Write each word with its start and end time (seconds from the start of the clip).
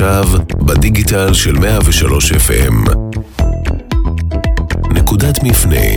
ועכשיו, 0.00 0.24
בדיגיטל 0.66 1.34
של 1.34 1.58
103 1.58 2.32
FM. 2.32 2.90
נקודת 4.94 5.42
מפנה, 5.42 5.96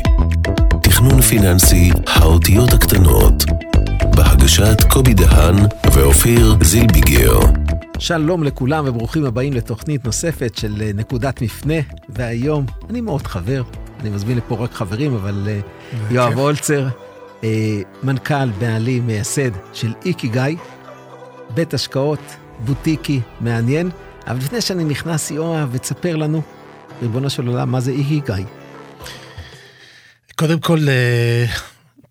תכנון 0.83 1.21
פיננסי, 1.21 1.91
האותיות 2.07 2.73
הקטנות, 2.73 3.33
בהגשת 4.15 4.81
קובי 4.90 5.13
דהן 5.13 5.55
ואופיר 5.94 6.55
זילביגר. 6.62 7.40
שלום 7.99 8.44
לכולם 8.44 8.85
וברוכים 8.87 9.26
הבאים 9.26 9.53
לתוכנית 9.53 10.05
נוספת 10.05 10.55
של 10.58 10.81
אה, 10.81 10.91
נקודת 10.95 11.41
מפנה, 11.41 11.79
והיום 12.09 12.65
אני 12.90 13.01
מאוד 13.01 13.27
חבר, 13.27 13.63
אני 13.99 14.09
מזמין 14.09 14.37
לפה 14.37 14.55
רק 14.55 14.73
חברים, 14.73 15.13
אבל 15.13 15.47
אה, 15.47 15.59
יואב 16.12 16.38
אולצר, 16.38 16.88
אה, 17.44 17.81
מנכ"ל, 18.04 18.49
בעלים, 18.59 19.08
מייסד 19.08 19.52
של 19.73 19.94
איקי 20.05 20.27
גיא, 20.27 20.58
בית 21.54 21.73
השקעות, 21.73 22.41
בוטיקי, 22.60 23.22
מעניין. 23.40 23.90
אבל 24.28 24.38
לפני 24.38 24.62
שאני 24.62 24.84
נכנס, 24.84 25.32
יואב, 25.32 25.70
ותספר 25.72 26.16
לנו, 26.16 26.42
ריבונו 27.02 27.30
של 27.30 27.48
עולם, 27.48 27.72
מה 27.72 27.80
זה 27.80 27.92
איקי 27.92 28.22
גיא? 28.26 28.46
קודם 30.36 30.59
כל, 30.59 30.80
אה, 30.90 31.45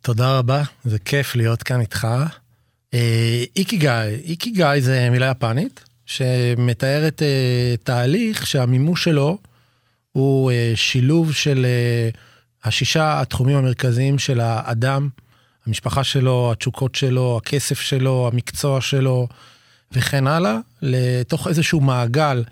תודה 0.01 0.39
רבה, 0.39 0.63
זה 0.85 0.99
כיף 0.99 1.37
להיות 1.37 1.63
כאן 1.63 1.81
איתך. 1.81 2.07
אה, 2.95 3.45
איקיגאי, 3.57 4.15
איקיגאי 4.25 4.81
זה 4.81 5.09
מילה 5.11 5.31
יפנית, 5.31 5.85
שמתארת 6.07 7.23
אה, 7.23 7.75
תהליך 7.83 8.47
שהמימוש 8.47 9.05
שלו 9.05 9.39
הוא 10.13 10.53
שילוב 10.75 11.33
של 11.33 11.67
השישה 12.65 13.21
התחומים 13.21 13.57
המרכזיים 13.57 14.19
של 14.19 14.41
האדם, 14.41 15.09
המשפחה 15.67 16.05
שלו, 16.05 16.53
התשוקות 16.53 16.95
שלו, 16.95 17.41
הכסף 17.43 17.81
שלו, 17.81 18.31
המקצוע 18.33 18.81
שלו 18.81 19.29
וכן 19.93 20.27
הלאה, 20.27 20.59
לתוך 20.83 21.49
איזשהו 21.49 21.81
מעגל 21.81 22.45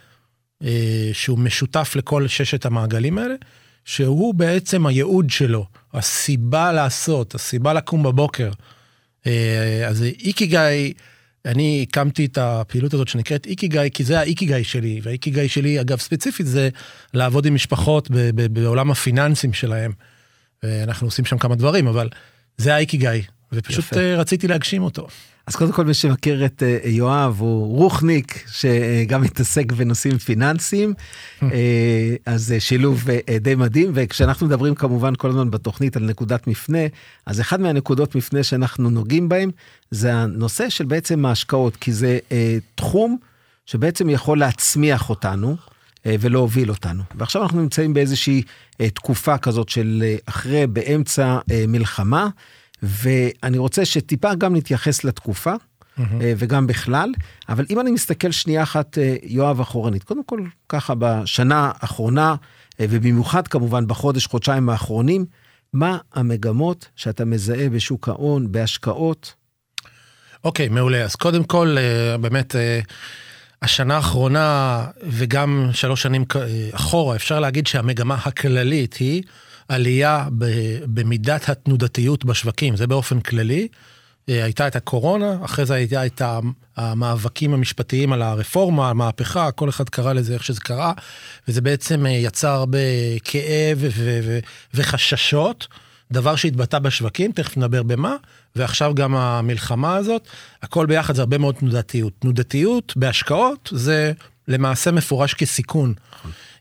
שהוא 1.12 1.38
משותף 1.38 1.92
לכל 1.96 2.28
ששת 2.28 2.66
המעגלים 2.66 3.18
האלה. 3.18 3.34
שהוא 3.88 4.34
בעצם 4.34 4.86
הייעוד 4.86 5.30
שלו, 5.30 5.66
הסיבה 5.94 6.72
לעשות, 6.72 7.34
הסיבה 7.34 7.72
לקום 7.72 8.02
בבוקר. 8.02 8.50
אה, 9.26 9.88
אז 9.88 10.02
איקיגאי, 10.02 10.92
אני 11.44 11.86
הקמתי 11.88 12.24
את 12.24 12.38
הפעילות 12.38 12.94
הזאת 12.94 13.08
שנקראת 13.08 13.46
איקיגאי, 13.46 13.90
כי 13.94 14.04
זה 14.04 14.18
האיקיגאי 14.18 14.64
שלי, 14.64 15.00
והאיקיגאי 15.02 15.48
שלי, 15.48 15.80
אגב, 15.80 15.98
ספציפית, 15.98 16.46
זה 16.46 16.68
לעבוד 17.14 17.46
עם 17.46 17.54
משפחות 17.54 18.08
בעולם 18.34 18.90
הפיננסים 18.90 19.52
שלהם. 19.52 19.92
אנחנו 20.64 21.06
עושים 21.06 21.24
שם 21.24 21.38
כמה 21.38 21.54
דברים, 21.54 21.86
אבל 21.86 22.08
זה 22.58 22.74
האיקיגאי, 22.74 23.22
ופשוט 23.52 23.84
יפה. 23.84 23.96
אה, 23.96 24.16
רציתי 24.16 24.48
להגשים 24.48 24.82
אותו. 24.82 25.06
אז 25.46 25.56
קודם 25.56 25.72
כל 25.72 25.84
מי 25.84 25.94
שמכיר 25.94 26.44
את 26.44 26.62
אה, 26.62 26.78
יואב 26.84 27.36
הוא 27.38 27.76
רוחניק 27.76 28.44
שגם 28.52 29.22
מתעסק 29.22 29.72
בנושאים 29.72 30.18
פיננסיים, 30.18 30.94
אה, 31.42 31.48
אז 32.26 32.54
שילוב 32.58 33.04
די 33.40 33.54
מדהים, 33.54 33.90
וכשאנחנו 33.94 34.46
מדברים 34.46 34.74
כמובן 34.74 35.12
כל 35.16 35.28
הזמן 35.28 35.50
בתוכנית 35.50 35.96
על 35.96 36.02
נקודת 36.02 36.46
מפנה, 36.46 36.78
אז 37.26 37.40
אחד 37.40 37.60
מהנקודות 37.60 38.14
מפנה 38.14 38.42
שאנחנו 38.42 38.90
נוגעים 38.90 39.28
בהם 39.28 39.50
זה 39.90 40.14
הנושא 40.14 40.68
של 40.68 40.84
בעצם 40.84 41.26
ההשקעות, 41.26 41.76
כי 41.76 41.92
זה 41.92 42.18
תחום 42.74 43.16
שבעצם 43.66 44.10
יכול 44.10 44.38
להצמיח 44.38 45.10
אותנו. 45.10 45.56
ולהוביל 46.20 46.70
אותנו. 46.70 47.02
ועכשיו 47.14 47.42
אנחנו 47.42 47.60
נמצאים 47.60 47.94
באיזושהי 47.94 48.42
תקופה 48.76 49.38
כזאת 49.38 49.68
של 49.68 50.04
אחרי, 50.26 50.66
באמצע 50.66 51.38
מלחמה, 51.68 52.28
ואני 52.82 53.58
רוצה 53.58 53.84
שטיפה 53.84 54.34
גם 54.34 54.56
נתייחס 54.56 55.04
לתקופה, 55.04 55.54
mm-hmm. 55.54 56.02
וגם 56.36 56.66
בכלל, 56.66 57.10
אבל 57.48 57.64
אם 57.70 57.80
אני 57.80 57.90
מסתכל 57.90 58.30
שנייה 58.30 58.62
אחת, 58.62 58.98
אה, 58.98 59.16
יואב 59.22 59.60
אחורנית, 59.60 60.04
קודם 60.04 60.24
כל, 60.24 60.40
ככה 60.68 60.94
בשנה 60.98 61.70
האחרונה, 61.80 62.34
אה, 62.80 62.86
ובמיוחד 62.90 63.48
כמובן 63.48 63.86
בחודש, 63.86 64.26
חודשיים 64.26 64.68
האחרונים, 64.68 65.24
מה 65.72 65.98
המגמות 66.14 66.88
שאתה 66.96 67.24
מזהה 67.24 67.68
בשוק 67.68 68.08
ההון, 68.08 68.52
בהשקעות? 68.52 69.34
אוקיי, 70.44 70.66
okay, 70.66 70.70
מעולה. 70.70 71.02
אז 71.04 71.16
קודם 71.16 71.44
כל, 71.44 71.76
באמת, 72.20 72.54
השנה 73.62 73.96
האחרונה 73.96 74.84
וגם 75.02 75.70
שלוש 75.72 76.02
שנים 76.02 76.24
אחורה, 76.72 77.16
אפשר 77.16 77.40
להגיד 77.40 77.66
שהמגמה 77.66 78.14
הכללית 78.14 78.94
היא 78.94 79.22
עלייה 79.68 80.28
במידת 80.84 81.48
התנודתיות 81.48 82.24
בשווקים, 82.24 82.76
זה 82.76 82.86
באופן 82.86 83.20
כללי. 83.20 83.68
אה, 84.28 84.44
הייתה 84.44 84.66
את 84.66 84.76
הקורונה, 84.76 85.36
אחרי 85.44 85.66
זה 85.66 85.74
הייתה 85.74 86.06
את 86.06 86.22
המאבקים 86.76 87.54
המשפטיים 87.54 88.12
על 88.12 88.22
הרפורמה, 88.22 88.90
המהפכה, 88.90 89.50
כל 89.50 89.68
אחד 89.68 89.88
קרא 89.88 90.12
לזה 90.12 90.34
איך 90.34 90.44
שזה 90.44 90.60
קרה, 90.60 90.92
וזה 91.48 91.60
בעצם 91.60 92.06
אה, 92.06 92.10
יצר 92.10 92.48
הרבה 92.48 92.78
כאב 93.24 93.78
וחששות, 94.74 95.68
דבר 96.12 96.36
שהתבטא 96.36 96.78
בשווקים, 96.78 97.32
תכף 97.32 97.56
נדבר 97.56 97.82
במה, 97.82 98.16
ועכשיו 98.56 98.94
גם 98.94 99.16
המלחמה 99.16 99.96
הזאת, 99.96 100.28
הכל 100.62 100.86
ביחד 100.86 101.14
זה 101.14 101.22
הרבה 101.22 101.38
מאוד 101.38 101.54
תנודתיות. 101.54 102.12
תנודתיות 102.18 102.92
בהשקעות 102.96 103.68
זה 103.72 104.12
למעשה 104.48 104.90
מפורש 104.90 105.34
כסיכון. 105.34 105.94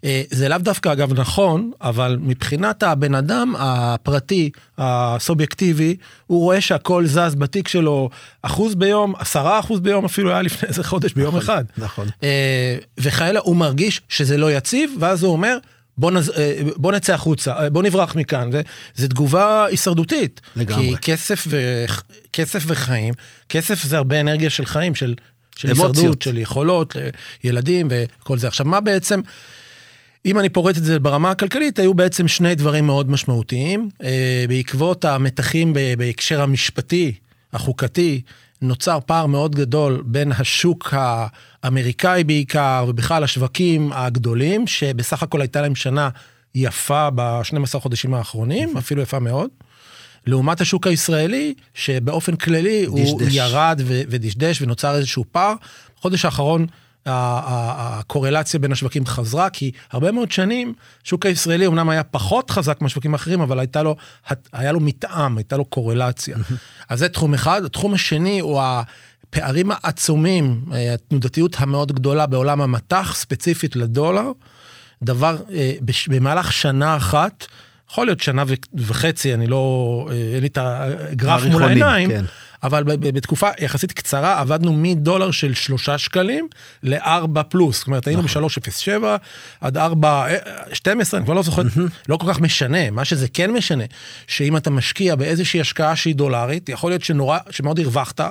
אה, 0.03 0.21
זה 0.31 0.49
לאו 0.49 0.57
דווקא 0.57 0.91
אגב 0.91 1.19
נכון, 1.19 1.71
אבל 1.81 2.17
מבחינת 2.21 2.83
הבן 2.83 3.15
אדם 3.15 3.53
הפרטי, 3.57 4.49
הסובייקטיבי, 4.77 5.95
הוא 6.27 6.39
רואה 6.39 6.61
שהכל 6.61 7.05
זז 7.05 7.35
בתיק 7.37 7.67
שלו 7.67 8.09
אחוז 8.41 8.75
ביום, 8.75 9.13
עשרה 9.19 9.59
אחוז 9.59 9.79
ביום 9.79 10.05
אפילו 10.05 10.31
היה 10.31 10.41
לפני 10.41 10.69
איזה 10.69 10.83
חודש 10.83 11.13
ביום 11.13 11.27
נכון, 11.27 11.39
אחד. 11.39 11.63
נכון. 11.77 12.07
אה, 12.23 12.77
וכאלה 12.97 13.39
הוא 13.39 13.55
מרגיש 13.55 14.01
שזה 14.09 14.37
לא 14.37 14.51
יציב, 14.51 14.91
ואז 14.99 15.23
הוא 15.23 15.31
אומר, 15.31 15.57
בוא, 15.97 16.11
נז... 16.11 16.29
אה, 16.29 16.59
בוא 16.75 16.91
נצא 16.91 17.13
החוצה, 17.13 17.69
בוא 17.69 17.83
נברח 17.83 18.15
מכאן. 18.15 18.49
וזו 18.97 19.07
תגובה 19.07 19.65
הישרדותית. 19.65 20.41
לגמרי. 20.55 20.95
כי 21.01 21.11
כסף, 21.11 21.43
ו... 21.47 21.85
כסף 22.33 22.63
וחיים, 22.67 23.13
כסף 23.49 23.83
זה 23.83 23.97
הרבה 23.97 24.19
אנרגיה 24.19 24.49
של 24.49 24.65
חיים, 24.65 24.95
של, 24.95 25.15
של 25.55 25.67
הישרדות, 25.67 26.21
של 26.21 26.37
יכולות, 26.37 26.95
ילדים 27.43 27.87
וכל 27.89 28.37
זה. 28.37 28.47
עכשיו, 28.47 28.65
מה 28.65 28.79
בעצם... 28.79 29.21
אם 30.25 30.39
אני 30.39 30.49
פורט 30.49 30.77
את 30.77 30.83
זה 30.83 30.99
ברמה 30.99 31.31
הכלכלית, 31.31 31.79
היו 31.79 31.93
בעצם 31.93 32.27
שני 32.27 32.55
דברים 32.55 32.85
מאוד 32.85 33.11
משמעותיים. 33.11 33.89
אה, 34.03 34.45
בעקבות 34.47 35.05
המתחים 35.05 35.73
בהקשר 35.97 36.41
המשפטי, 36.41 37.13
החוקתי, 37.53 38.21
נוצר 38.61 38.99
פער 39.05 39.25
מאוד 39.25 39.55
גדול 39.55 40.03
בין 40.05 40.31
השוק 40.31 40.93
האמריקאי 41.63 42.23
בעיקר, 42.23 42.85
ובכלל 42.87 43.23
השווקים 43.23 43.91
הגדולים, 43.93 44.67
שבסך 44.67 45.23
הכל 45.23 45.41
הייתה 45.41 45.61
להם 45.61 45.75
שנה 45.75 46.09
יפה 46.55 47.09
ב-12 47.15 47.79
חודשים 47.79 48.13
האחרונים, 48.13 48.77
אפילו 48.77 49.01
יפה 49.01 49.19
מאוד. 49.19 49.49
לעומת 50.27 50.61
השוק 50.61 50.87
הישראלי, 50.87 51.53
שבאופן 51.73 52.35
כללי 52.35 52.85
דשדש. 52.85 53.01
הוא 53.01 53.21
ירד 53.31 53.81
ודשדש 53.85 54.61
ונוצר 54.61 54.95
איזשהו 54.95 55.25
פער. 55.31 55.53
בחודש 55.99 56.25
האחרון 56.25 56.65
הקורלציה 57.09 58.59
בין 58.59 58.71
השווקים 58.71 59.05
חזרה, 59.05 59.49
כי 59.49 59.71
הרבה 59.91 60.11
מאוד 60.11 60.31
שנים, 60.31 60.73
השוק 61.05 61.25
הישראלי 61.25 61.67
אמנם 61.67 61.89
היה 61.89 62.03
פחות 62.03 62.51
חזק 62.51 62.81
מהשווקים 62.81 63.13
האחרים, 63.13 63.41
אבל 63.41 63.59
הייתה 63.59 63.83
לו, 63.83 63.95
היה 64.53 64.71
לו 64.71 64.79
מתאם, 64.79 65.37
הייתה 65.37 65.57
לו 65.57 65.65
קורלציה. 65.65 66.37
אז 66.89 66.99
זה 66.99 67.09
תחום 67.09 67.33
אחד. 67.33 67.63
התחום 67.65 67.93
השני 67.93 68.39
הוא 68.39 68.61
הפערים 68.61 69.71
העצומים, 69.71 70.61
אה, 70.73 70.93
התנודתיות 70.93 71.55
המאוד 71.59 71.91
גדולה 71.91 72.25
בעולם 72.25 72.61
המטח, 72.61 73.15
ספציפית 73.15 73.75
לדולר. 73.75 74.31
דבר, 75.03 75.37
אה, 75.53 75.73
במהלך 76.07 76.53
שנה 76.53 76.97
אחת, 76.97 77.45
יכול 77.91 78.05
להיות 78.05 78.19
שנה 78.19 78.43
וחצי, 78.73 79.33
אני 79.33 79.47
לא, 79.47 80.07
אה, 80.11 80.15
אין 80.15 80.41
לי 80.41 80.47
את 80.47 80.57
הגרף 80.61 81.43
מול 81.43 81.63
העיניים, 81.63 82.09
כן. 82.09 82.25
אבל 82.63 82.83
בתקופה 82.83 83.49
יחסית 83.59 83.91
קצרה 83.91 84.39
עבדנו 84.39 84.73
מדולר 84.73 85.31
של 85.31 85.53
שלושה 85.53 85.97
שקלים 85.97 86.47
לארבע 86.83 87.43
פלוס, 87.43 87.77
זאת 87.77 87.87
אומרת 87.87 88.07
היינו 88.07 88.23
נכון. 88.23 88.43
ב-3.07 88.43 89.03
עד 89.61 89.77
4.12, 89.77 89.81
אני 91.13 91.25
כבר 91.25 91.33
לא 91.33 91.41
זוכר, 91.43 91.61
לא 92.09 92.17
כל 92.17 92.33
כך 92.33 92.39
משנה, 92.39 92.91
מה 92.91 93.05
שזה 93.05 93.27
כן 93.27 93.51
משנה, 93.51 93.83
שאם 94.27 94.57
אתה 94.57 94.69
משקיע 94.69 95.15
באיזושהי 95.15 95.61
השקעה 95.61 95.95
שהיא 95.95 96.15
דולרית, 96.15 96.69
יכול 96.69 96.91
להיות 96.91 97.03
שנורא, 97.03 97.37
שמאוד 97.49 97.79
הרווחת, 97.79 98.21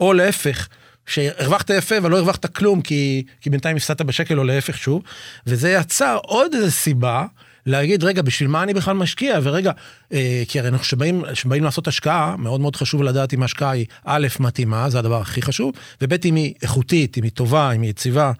או 0.00 0.12
להפך. 0.12 0.68
שהרווחת 1.06 1.70
יפה 1.70 1.98
אבל 1.98 2.10
לא 2.10 2.16
הרווחת 2.16 2.46
כלום 2.46 2.82
כי, 2.82 3.22
כי 3.40 3.50
בינתיים 3.50 3.76
הפסדת 3.76 4.02
בשקל 4.02 4.38
או 4.38 4.44
להפך 4.44 4.78
שוב, 4.78 5.02
וזה 5.46 5.70
יצר 5.70 6.18
עוד 6.22 6.54
איזה 6.54 6.70
סיבה 6.70 7.24
להגיד, 7.66 8.04
רגע, 8.04 8.22
בשביל 8.22 8.48
מה 8.48 8.62
אני 8.62 8.74
בכלל 8.74 8.96
משקיע? 8.96 9.38
ורגע, 9.42 9.72
אה, 10.12 10.42
כי 10.48 10.60
הרי 10.60 10.78
כשבאים, 10.78 11.24
כשבאים 11.32 11.64
לעשות 11.64 11.88
השקעה, 11.88 12.36
מאוד 12.38 12.60
מאוד 12.60 12.76
חשוב 12.76 13.02
לדעת 13.02 13.34
אם 13.34 13.42
ההשקעה 13.42 13.70
היא 13.70 13.86
א', 14.04 14.26
מתאימה, 14.40 14.90
זה 14.90 14.98
הדבר 14.98 15.20
הכי 15.20 15.42
חשוב, 15.42 15.72
וב', 16.00 16.14
אם 16.24 16.34
היא 16.34 16.54
איכותית, 16.62 17.18
אם 17.18 17.22
היא 17.22 17.32
טובה, 17.32 17.72
אם 17.72 17.82
היא 17.82 17.90
יציבה, 17.90 18.32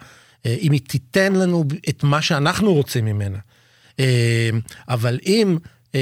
אה, 0.47 0.57
אם 0.61 0.73
היא 0.73 0.81
תיתן 0.89 1.33
לנו 1.33 1.65
את 1.89 2.05
מה 2.05 2.23
שאנחנו 2.23 2.75
רוצים 2.75 3.05
ממנה. 3.05 3.39
אה, 4.01 4.51
אבל 4.89 5.19
אם... 5.27 5.59
Uh, 5.95 5.97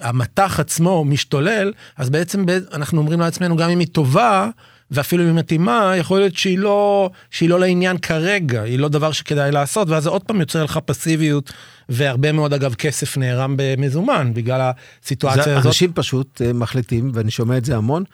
המטח 0.00 0.60
עצמו 0.60 1.04
משתולל, 1.04 1.72
אז 1.96 2.10
בעצם 2.10 2.44
אנחנו 2.72 2.98
אומרים 2.98 3.20
לעצמנו, 3.20 3.56
גם 3.56 3.70
אם 3.70 3.78
היא 3.78 3.86
טובה, 3.92 4.48
ואפילו 4.92 5.22
אם 5.22 5.28
היא 5.28 5.36
מתאימה, 5.36 5.92
יכול 5.96 6.18
להיות 6.18 6.36
שהיא 6.36 6.58
לא, 6.58 7.10
שהיא 7.30 7.48
לא 7.48 7.60
לעניין 7.60 7.98
כרגע, 7.98 8.62
היא 8.62 8.78
לא 8.78 8.88
דבר 8.88 9.12
שכדאי 9.12 9.52
לעשות, 9.52 9.88
ואז 9.88 10.02
זה 10.02 10.08
עוד 10.08 10.22
פעם 10.22 10.40
יוצר 10.40 10.64
לך 10.64 10.78
פסיביות, 10.84 11.52
והרבה 11.88 12.32
מאוד 12.32 12.52
אגב 12.52 12.74
כסף 12.74 13.16
נערם 13.16 13.54
במזומן 13.58 14.30
בגלל 14.34 14.70
הסיטואציה 15.02 15.42
זה, 15.42 15.56
הזאת. 15.56 15.66
אנשים 15.66 15.92
פשוט 15.92 16.40
uh, 16.40 16.56
מחליטים, 16.56 17.10
ואני 17.14 17.30
שומע 17.30 17.56
את 17.56 17.64
זה 17.64 17.76
המון, 17.76 18.04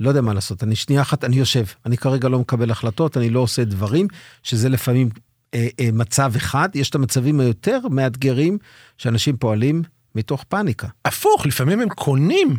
לא 0.00 0.08
יודע 0.08 0.20
מה 0.20 0.34
לעשות, 0.34 0.62
אני 0.62 0.76
שנייה 0.76 1.02
אחת, 1.02 1.24
אני 1.24 1.36
יושב, 1.36 1.64
אני 1.86 1.96
כרגע 1.96 2.28
לא 2.28 2.38
מקבל 2.38 2.70
החלטות, 2.70 3.16
אני 3.16 3.30
לא 3.30 3.40
עושה 3.40 3.64
דברים, 3.64 4.06
שזה 4.42 4.68
לפעמים 4.68 5.08
uh, 5.10 5.58
uh, 5.58 5.82
מצב 5.92 6.32
אחד, 6.36 6.68
יש 6.74 6.90
את 6.90 6.94
המצבים 6.94 7.40
היותר 7.40 7.78
מאתגרים, 7.90 8.58
שאנשים 8.98 9.36
פועלים 9.36 9.82
מתוך 10.14 10.44
פאניקה. 10.48 10.88
הפוך, 11.04 11.46
לפעמים 11.46 11.80
הם 11.80 11.88
קונים. 11.88 12.56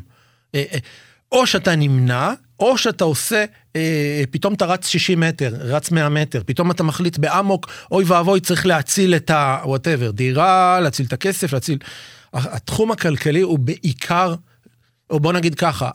אה, 0.56 0.64
אה, 0.74 0.80
או 1.32 1.48
שאתה 1.48 1.76
נמנע, 1.76 2.34
או 2.60 2.78
שאתה 2.78 3.04
עושה, 3.04 3.46
אה, 3.76 4.24
פתאום 4.32 4.54
אתה 4.54 4.66
רץ 4.66 4.88
60 4.88 5.20
מטר, 5.20 5.54
רץ 5.60 5.92
100 5.92 6.10
מטר, 6.10 6.42
פתאום 6.46 6.72
אתה 6.72 6.84
מחליט 6.84 7.18
באמוק, 7.18 7.70
אוי 7.92 8.04
ואבוי, 8.08 8.40
צריך 8.40 8.66
להציל 8.66 9.16
את 9.16 9.30
ה-whatever, 9.30 10.12
דירה, 10.12 10.80
להציל 10.80 11.06
את 11.06 11.14
הכסף, 11.14 11.54
להציל... 11.54 11.78
התחום 12.34 12.92
הכלכלי 12.92 13.42
הוא 13.42 13.60
בעיקר, 13.60 14.36
או 15.10 15.20
בוא 15.20 15.34
נגיד 15.34 15.56
ככה, 15.56 15.90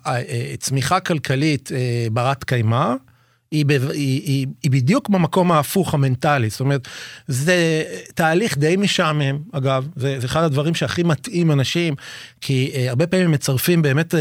צמיחה 0.58 1.00
כלכלית 1.00 1.70
ברת 2.12 2.44
קיימא, 2.44 2.94
היא, 3.54 3.64
היא, 3.92 4.22
היא, 4.24 4.46
היא 4.62 4.70
בדיוק 4.70 5.08
במקום 5.08 5.52
ההפוך 5.52 5.94
המנטלי, 5.94 6.50
זאת 6.50 6.60
אומרת, 6.60 6.88
זה 7.28 7.82
תהליך 8.14 8.58
די 8.58 8.76
משעמם, 8.76 9.38
אגב, 9.52 9.88
זה, 9.96 10.16
זה 10.20 10.26
אחד 10.26 10.42
הדברים 10.42 10.74
שהכי 10.74 11.02
מתאים 11.02 11.50
אנשים, 11.50 11.94
כי 12.40 12.70
uh, 12.72 12.90
הרבה 12.90 13.06
פעמים 13.06 13.30
מצרפים 13.30 13.82
באמת, 13.82 14.14
uh, 14.14 14.16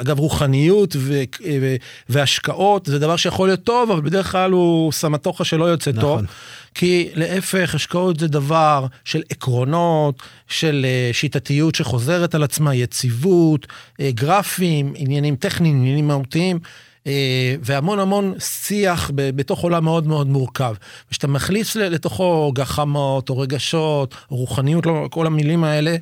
אגב, 0.00 0.18
רוחניות 0.18 0.96
ו, 0.98 1.22
ו, 1.60 1.76
והשקעות, 2.08 2.86
זה 2.86 2.98
דבר 2.98 3.16
שיכול 3.16 3.48
להיות 3.48 3.64
טוב, 3.64 3.90
אבל 3.90 4.00
בדרך 4.00 4.32
כלל 4.32 4.50
הוא 4.50 4.92
סמטוחה 4.92 5.44
שלא 5.44 5.64
יוצא 5.64 5.90
נכון. 5.90 6.02
טוב. 6.02 6.34
כי 6.74 7.08
להפך, 7.14 7.74
השקעות 7.74 8.18
זה 8.18 8.28
דבר 8.28 8.86
של 9.04 9.22
עקרונות, 9.30 10.22
של 10.48 10.86
uh, 11.10 11.14
שיטתיות 11.16 11.74
שחוזרת 11.74 12.34
על 12.34 12.42
עצמה, 12.42 12.74
יציבות, 12.74 13.66
uh, 13.66 14.04
גרפים, 14.08 14.92
עניינים 14.96 15.36
טכניים, 15.36 15.76
עניינים 15.76 16.08
מהותיים. 16.08 16.58
אה, 17.06 17.54
והמון 17.62 17.98
המון 17.98 18.34
שיח 18.38 19.10
בתוך 19.14 19.60
עולם 19.60 19.84
מאוד 19.84 20.06
מאוד 20.06 20.26
מורכב. 20.26 20.74
כשאתה 21.10 21.26
מכניס 21.26 21.76
לתוכו 21.76 22.52
גחמות 22.54 23.30
או 23.30 23.38
רגשות, 23.38 24.14
או 24.30 24.36
רוחניות, 24.36 24.86
לא, 24.86 25.08
כל 25.10 25.26
המילים 25.26 25.64
האלה, 25.64 25.96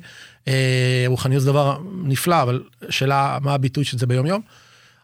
אה, 0.47 1.05
רוחניות 1.07 1.41
זה 1.41 1.47
דבר 1.47 1.77
נפלא, 2.03 2.41
אבל 2.41 2.63
שאלה 2.89 3.37
מה 3.41 3.53
הביטוי 3.53 3.83
של 3.83 3.97
זה 3.97 4.07
ביום 4.07 4.25
יום. 4.25 4.41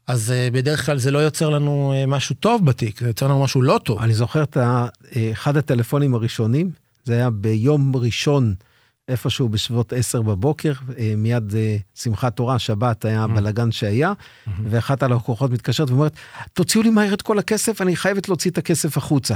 אז 0.07 0.31
אה, 0.31 0.47
בדרך 0.53 0.85
כלל 0.85 0.97
זה 0.97 1.11
לא 1.11 1.19
יוצר 1.19 1.49
לנו 1.49 1.93
משהו 2.07 2.35
טוב 2.35 2.65
בתיק, 2.65 2.99
זה 2.99 3.07
יוצר 3.07 3.27
לנו 3.27 3.43
משהו 3.43 3.61
לא 3.61 3.79
טוב. 3.83 4.01
אני 4.01 4.13
זוכר 4.13 4.43
את 4.43 4.57
אחד 5.31 5.57
הטלפונים 5.57 6.15
הראשונים, 6.15 6.71
זה 7.03 7.13
היה 7.13 7.29
ביום 7.29 7.95
ראשון 7.95 8.53
איפשהו 9.09 9.50
בסביבות 9.50 9.94
10 9.94 10.21
בבוקר, 10.21 10.73
אה, 10.97 11.13
מיד 11.17 11.56
אה, 11.56 11.77
שמחת 11.95 12.35
תורה, 12.35 12.59
שבת 12.59 13.06
היה 13.06 13.23
הבלאגן 13.23 13.71
שהיה, 13.71 14.13
ואחת 14.63 15.03
הלקוחות 15.03 15.51
מתקשרת 15.51 15.89
ואומרת, 15.89 16.13
תוציאו 16.53 16.83
לי 16.83 16.89
מהר 16.89 17.13
את 17.13 17.21
כל 17.21 17.39
הכסף, 17.39 17.81
אני 17.81 17.95
חייבת 17.95 18.27
להוציא 18.27 18.51
את 18.51 18.57
הכסף 18.57 18.97
החוצה. 18.97 19.35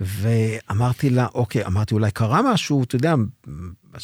ואמרתי 0.00 1.10
לה, 1.10 1.26
אוקיי, 1.34 1.66
אמרתי, 1.66 1.94
אולי 1.94 2.10
קרה 2.10 2.52
משהו, 2.52 2.82
אתה 2.84 2.96
יודע, 2.96 3.14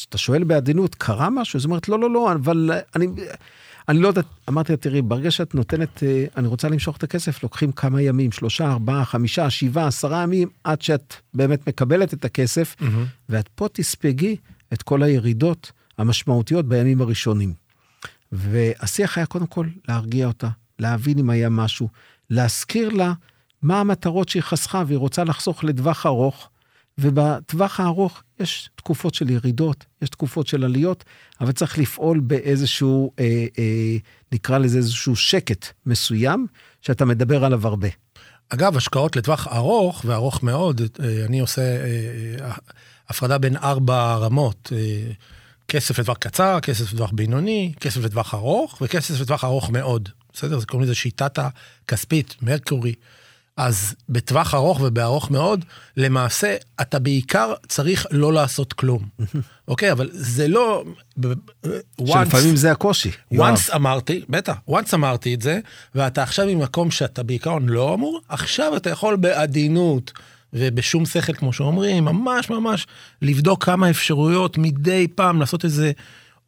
אתה 0.09 0.19
שואל 0.19 0.45
בעדינות, 0.45 0.95
קרה 0.95 1.31
משהו? 1.31 1.57
אז 1.57 1.65
היא 1.65 1.69
אומרת, 1.71 1.89
לא, 1.89 2.01
לא, 2.01 2.11
לא, 2.11 2.33
אבל 2.33 2.71
אני, 2.97 3.07
אני 3.89 3.99
לא 3.99 4.09
יודעת, 4.09 4.25
אמרתי 4.49 4.73
לה, 4.73 4.77
תראי, 4.77 5.03
ברגע 5.03 5.31
שאת 5.31 5.55
נותנת, 5.55 6.03
אה, 6.03 6.25
אני 6.37 6.49
רוצה 6.49 6.69
למשוך 6.69 6.97
את 6.97 7.03
הכסף, 7.03 7.43
לוקחים 7.43 7.73
כמה 7.73 8.03
ימים, 8.03 8.33
שלושה, 8.33 8.71
ארבעה, 8.71 9.05
חמישה, 9.05 9.51
שבעה, 9.51 9.87
עשרה 9.87 10.23
ימים, 10.23 10.49
עד 10.65 10.83
שאת 10.83 11.15
באמת 11.35 11.69
מקבלת 11.69 12.15
את 12.15 12.25
הכסף, 12.25 12.77
mm-hmm. 12.81 12.85
ואת 13.29 13.49
פה 13.49 13.69
תספגי 13.73 14.37
את 14.75 14.83
כל 14.83 15.03
הירידות 15.03 15.73
המשמעותיות 15.99 16.69
בימים 16.69 17.01
הראשונים. 17.01 17.55
והשיח 18.33 19.19
היה 19.19 19.27
קודם 19.27 19.47
כל 19.47 19.67
להרגיע 19.89 20.27
אותה, 20.27 20.49
להבין 20.79 21.19
אם 21.19 21.31
היה 21.31 21.49
משהו, 21.49 21.89
להזכיר 22.31 22.89
לה 22.89 23.13
מה 23.63 23.81
המטרות 23.81 24.29
שהיא 24.29 24.43
חסכה, 24.43 24.83
והיא 24.87 24.99
רוצה 24.99 25.25
לחסוך 25.25 25.65
לטווח 25.65 26.07
ארוך, 26.07 26.49
ובטווח 26.99 27.81
הארוך 27.81 28.23
יש 28.41 28.71
תקופות 28.75 29.15
של 29.15 29.31
ירידות, 29.31 29.85
יש 30.03 30.09
תקופות 30.09 30.47
של 30.47 30.65
עליות, 30.65 31.05
אבל 31.41 31.53
צריך 31.53 31.79
לפעול 31.79 32.21
באיזשהו, 32.21 33.13
אה, 33.19 33.47
אה, 33.59 33.97
נקרא 34.33 34.59
לזה 34.59 34.79
איזשהו 34.79 35.17
שקט 35.17 35.67
מסוים, 35.87 36.47
שאתה 36.81 37.05
מדבר 37.05 37.45
עליו 37.45 37.67
הרבה. 37.67 37.89
אגב, 38.49 38.77
השקעות 38.77 39.17
לטווח 39.17 39.49
ארוך, 39.49 40.05
וארוך 40.05 40.43
מאוד, 40.43 40.81
אה, 40.81 41.25
אני 41.25 41.41
עושה 41.41 41.63
אה, 41.63 42.47
אה, 42.47 42.53
הפרדה 43.09 43.39
בין 43.39 43.57
ארבע 43.57 44.17
רמות. 44.17 44.73
כסף 45.69 45.99
לטווח 45.99 46.17
קצר, 46.17 46.61
כסף 46.61 46.93
לטווח 46.93 47.11
בינוני, 47.15 47.73
כסף 47.81 48.01
לטווח 48.01 48.35
ארוך, 48.35 48.79
וכסף 48.81 49.21
לטווח 49.21 49.45
ארוך 49.45 49.71
מאוד. 49.71 50.09
בסדר? 50.33 50.59
זה 50.59 50.67
קוראים 50.67 50.85
לזה 50.85 50.95
שיטת 50.95 51.39
הכספית, 51.39 52.37
מרקורי. 52.43 52.95
אז 53.57 53.95
בטווח 54.09 54.55
ארוך 54.55 54.81
ובארוך 54.81 55.31
מאוד, 55.31 55.65
למעשה 55.97 56.57
אתה 56.81 56.99
בעיקר 56.99 57.55
צריך 57.69 58.07
לא 58.11 58.33
לעשות 58.33 58.73
כלום. 58.73 59.09
אוקיי, 59.69 59.93
אבל 59.93 60.11
זה 60.13 60.49
לא... 60.49 60.85
שלפעמים 62.07 62.57
זה 62.57 62.73
הקושי. 62.73 63.11
once 63.35 63.75
אמרתי, 63.75 64.25
בטח, 64.29 64.55
once 64.71 64.95
אמרתי 64.95 65.35
את 65.35 65.43
זה, 65.43 65.61
ואתה 65.95 66.23
עכשיו 66.23 66.47
ממקום 66.47 66.91
שאתה 66.91 67.23
בעיקרון 67.23 67.69
לא 67.69 67.95
אמור, 67.95 68.21
עכשיו 68.29 68.77
אתה 68.77 68.91
יכול 68.91 69.17
בעדינות. 69.17 70.13
ובשום 70.55 71.07
שכל, 71.07 71.33
כמו 71.33 71.53
שאומרים, 71.53 72.05
ממש 72.05 72.51
ממש 72.51 72.87
לבדוק 73.23 73.65
כמה 73.65 73.91
אפשרויות 73.91 74.59
מדי 74.59 75.09
פעם, 75.15 75.41
לעשות 75.41 75.65
איזה 75.65 75.93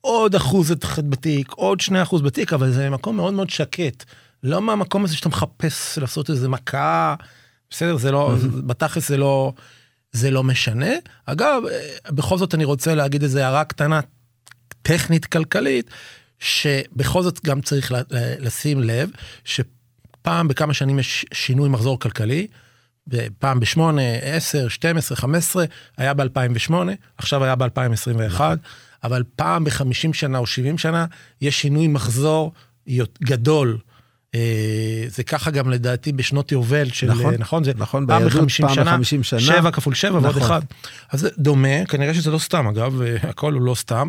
עוד 0.01 0.35
אחוז 0.35 0.73
בתיק, 1.09 1.53
עוד 1.53 1.81
שני 1.81 2.03
אחוז 2.03 2.23
בתיק, 2.23 2.53
אבל 2.53 2.73
זה 2.73 2.91
מקום 2.91 3.17
מאוד 3.17 3.35
מאוד 3.35 3.51
שקט. 3.51 4.05
לא 4.43 4.63
מהמקום 4.63 5.05
הזה 5.05 5.17
שאתה 5.17 5.29
מחפש 5.29 5.99
לעשות 5.99 6.31
איזה 6.31 6.49
מכה, 6.49 7.15
בסדר, 7.71 7.97
זה 7.97 8.11
לא, 8.11 8.35
בתכלס 8.67 9.09
זה 9.09 9.17
לא, 9.17 9.53
זה 10.13 10.31
לא 10.31 10.45
משנה. 10.45 10.91
אגב, 11.27 11.63
בכל 12.09 12.39
זאת 12.39 12.55
אני 12.55 12.65
רוצה 12.65 12.95
להגיד 12.95 13.23
איזה 13.23 13.45
הערה 13.45 13.65
קטנה, 13.65 14.01
טכנית 14.83 15.27
כלכלית, 15.27 15.91
שבכל 16.39 17.23
זאת 17.23 17.45
גם 17.45 17.61
צריך 17.61 17.93
לשים 18.41 18.83
לב, 18.83 19.11
שפעם 19.45 20.49
בכמה 20.49 20.75
שנים 20.75 20.99
יש 20.99 21.25
שינוי 21.33 21.69
מחזור 21.69 22.01
כלכלי. 22.01 22.47
פעם 23.39 23.61
ב-8, 23.61 23.81
10, 24.23 24.69
12, 24.69 25.17
15, 25.17 25.65
היה 25.97 26.15
ב-2008, 26.15 26.75
עכשיו 27.19 27.45
היה 27.45 27.55
ב-2021, 27.55 28.41
אבל 29.05 29.23
פעם 29.37 29.65
ב-50 29.65 30.13
שנה 30.13 30.39
או 30.39 30.47
70 30.47 30.79
שנה 30.79 31.07
יש 31.41 31.61
שינוי 31.61 31.89
מחזור 31.89 32.53
גדול. 33.23 33.79
אה, 34.35 35.05
זה 35.09 35.23
ככה 35.23 35.51
גם 35.51 35.71
לדעתי 35.71 36.13
בשנות 36.13 36.53
יובל 36.53 36.89
של, 36.91 37.07
נכון, 37.07 37.35
נכון, 37.39 37.65
זה 37.65 37.73
נכון, 37.77 38.07
פעם 38.07 38.25
ב-50 38.25 38.49
שנה, 38.49 39.03
שנה, 39.23 39.41
7 39.41 39.71
כפול 39.71 39.95
7 39.95 40.11
נכון. 40.11 40.25
ועוד 40.25 40.37
אחד. 40.37 40.61
אז 41.13 41.21
זה 41.21 41.29
דומה, 41.39 41.87
כנראה 41.89 42.15
שזה 42.15 42.31
לא 42.31 42.39
סתם 42.39 42.67
אגב, 42.67 43.01
הכל 43.23 43.53
הוא 43.53 43.63
לא 43.63 43.75
סתם. 43.75 44.09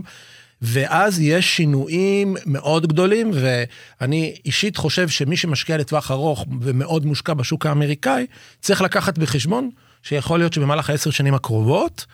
ואז 0.62 1.20
יש 1.20 1.56
שינויים 1.56 2.36
מאוד 2.46 2.88
גדולים, 2.88 3.32
ואני 3.34 4.36
אישית 4.46 4.78
חושב 4.78 5.10
שמי 5.10 5.38
שמשקיע 5.38 5.78
לטווח 5.78 6.12
ארוך 6.12 6.46
ומאוד 6.62 7.06
מושקע 7.06 7.34
בשוק 7.34 7.66
האמריקאי, 7.66 8.26
צריך 8.62 8.82
לקחת 8.82 9.18
בחשבון 9.18 9.70
שיכול 10.04 10.40
להיות 10.40 10.54
שבמהלך 10.54 10.90
העשר 10.90 11.10
שנים 11.10 11.34
הקרובות, 11.34 12.06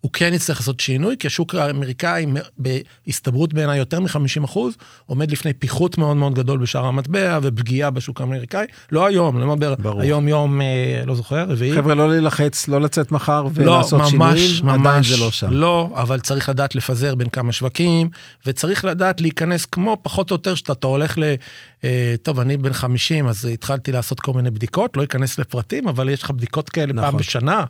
הוא 0.00 0.10
כן 0.12 0.34
יצטרך 0.34 0.60
לעשות 0.60 0.80
שינוי, 0.80 1.16
כי 1.18 1.26
השוק 1.26 1.54
האמריקאי 1.54 2.26
בהסתברות 2.58 3.54
בעיניי 3.54 3.78
יותר 3.78 4.00
מ-50 4.00 4.44
אחוז, 4.44 4.74
עומד 5.06 5.30
לפני 5.30 5.52
פיחות 5.52 5.98
מאוד 5.98 6.16
מאוד 6.16 6.34
גדול 6.34 6.58
בשער 6.58 6.86
המטבע 6.86 7.38
ופגיעה 7.42 7.90
בשוק 7.90 8.20
האמריקאי. 8.20 8.66
לא 8.92 9.06
היום, 9.06 9.40
לא 9.40 9.56
מדבר, 9.56 10.00
היום 10.00 10.28
יום, 10.28 10.60
אה, 10.60 11.02
לא 11.06 11.14
זוכר, 11.14 11.44
רביעי. 11.48 11.76
חבר'ה, 11.76 11.94
לא 11.94 12.08
להילחץ, 12.08 12.68
לא 12.68 12.80
לצאת 12.80 13.12
מחר 13.12 13.46
ולעשות 13.54 14.00
לא, 14.00 14.18
ממש, 14.18 14.40
שינויים, 14.40 14.78
ממש, 14.78 14.86
עדיין 14.86 15.02
זה 15.02 15.16
לא 15.16 15.30
שם. 15.30 15.50
לא, 15.50 15.90
אבל 15.94 16.20
צריך 16.20 16.48
לדעת 16.48 16.74
לפזר 16.74 17.14
בין 17.14 17.28
כמה 17.28 17.52
שווקים, 17.52 18.10
וצריך 18.46 18.84
לדעת 18.84 19.20
להיכנס 19.20 19.66
כמו 19.66 19.96
פחות 20.02 20.30
או 20.30 20.34
יותר 20.34 20.54
שאתה 20.54 20.86
הולך 20.86 21.18
ל... 21.18 21.34
אה, 21.84 22.14
טוב, 22.22 22.40
אני 22.40 22.56
בן 22.56 22.72
50, 22.72 23.28
אז 23.28 23.44
התחלתי 23.44 23.92
לעשות 23.92 24.20
כל 24.20 24.32
מיני 24.32 24.50
בדיקות, 24.50 24.96
לא 24.96 25.04
אכנס 25.04 25.38
לפרטים, 25.38 25.88
אבל 25.88 26.08
יש 26.08 26.22
לך 26.22 26.30
בדיקות 26.30 26.68
כאלה 26.68 26.92
נכון. 26.92 27.10
פעם 27.10 27.20
בשנה. 27.20 27.64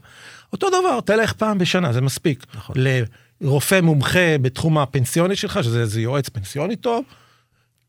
אותו 0.52 0.68
דבר, 0.68 1.00
תלך 1.00 1.32
פעם 1.32 1.58
בשנה, 1.58 1.92
זה 1.92 2.00
מספיק. 2.00 2.46
נכון. 2.54 2.76
לרופא 3.40 3.80
מומחה 3.80 4.38
בתחום 4.42 4.78
הפנסיוני 4.78 5.36
שלך, 5.36 5.64
שזה 5.64 5.80
איזה 5.80 6.00
יועץ 6.00 6.28
פנסיוני 6.28 6.76
טוב, 6.76 7.04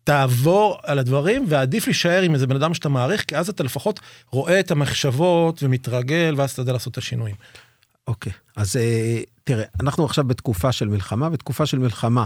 תעבור 0.04 0.78
על 0.84 1.00
הדברים, 1.00 1.46
ועדיף 1.48 1.88
להישאר 1.88 2.22
עם 2.22 2.34
איזה 2.34 2.48
בן 2.48 2.56
אדם 2.56 2.74
שאתה 2.74 2.90
מעריך, 2.90 3.24
כי 3.28 3.38
אז 3.38 3.50
אתה 3.50 3.64
לפחות 3.64 4.00
רואה 4.32 4.60
את 4.60 4.72
המחשבות 4.72 5.64
ומתרגל, 5.64 6.34
ואז 6.38 6.52
אתה 6.52 6.62
יודע 6.62 6.74
לעשות 6.74 6.92
את 6.92 6.98
השינויים. 6.98 7.36
אוקיי, 8.08 8.34
אז 8.56 8.76
אה, 8.76 9.22
תראה, 9.44 9.64
אנחנו 9.80 10.06
עכשיו 10.06 10.24
בתקופה 10.24 10.72
של 10.72 10.88
מלחמה, 10.88 11.30
בתקופה 11.30 11.66
של 11.66 11.80
מלחמה 11.80 12.26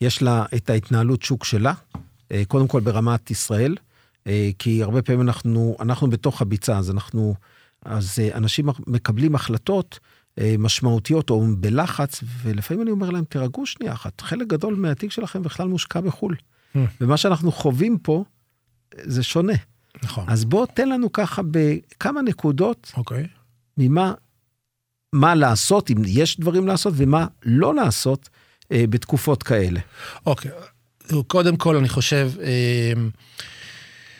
יש 0.00 0.22
לה 0.22 0.44
את 0.54 0.70
ההתנהלות 0.70 1.22
שוק 1.22 1.44
שלה, 1.44 1.72
קודם 2.48 2.68
כל 2.68 2.80
ברמת 2.80 3.30
ישראל, 3.30 3.76
כי 4.58 4.82
הרבה 4.82 5.02
פעמים 5.02 5.20
אנחנו, 5.20 5.76
אנחנו 5.80 6.10
בתוך 6.10 6.42
הביצה, 6.42 6.78
אז 6.78 6.90
אנחנו, 6.90 7.34
אז 7.84 8.18
אנשים 8.34 8.68
מקבלים 8.86 9.34
החלטות 9.34 9.98
משמעותיות 10.58 11.30
או 11.30 11.46
בלחץ, 11.58 12.20
ולפעמים 12.42 12.82
אני 12.82 12.90
אומר 12.90 13.10
להם, 13.10 13.24
תירגעו 13.24 13.66
שנייה 13.66 13.92
אחת, 13.92 14.20
חלק 14.20 14.46
גדול 14.46 14.74
מהתיק 14.74 15.10
שלכם 15.10 15.42
בכלל 15.42 15.68
מושקע 15.68 16.00
בחו"ל. 16.00 16.36
Mm. 16.74 16.78
ומה 17.00 17.16
שאנחנו 17.16 17.52
חווים 17.52 17.98
פה, 17.98 18.24
זה 19.02 19.22
שונה. 19.22 19.52
נכון. 20.02 20.24
אז 20.28 20.44
בוא 20.44 20.66
תן 20.66 20.88
לנו 20.88 21.12
ככה 21.12 21.42
בכמה 21.50 22.22
נקודות, 22.22 22.92
אוקיי. 22.96 23.26
ממה, 23.78 24.14
מה 25.12 25.34
לעשות, 25.34 25.90
אם 25.90 25.96
יש 26.06 26.40
דברים 26.40 26.66
לעשות, 26.66 26.94
ומה 26.96 27.26
לא 27.42 27.74
לעשות 27.74 28.28
אה, 28.72 28.84
בתקופות 28.90 29.42
כאלה. 29.42 29.80
אוקיי, 30.26 30.50
קודם 31.26 31.56
כל 31.56 31.76
אני 31.76 31.88
חושב, 31.88 32.30
אה, 32.42 32.92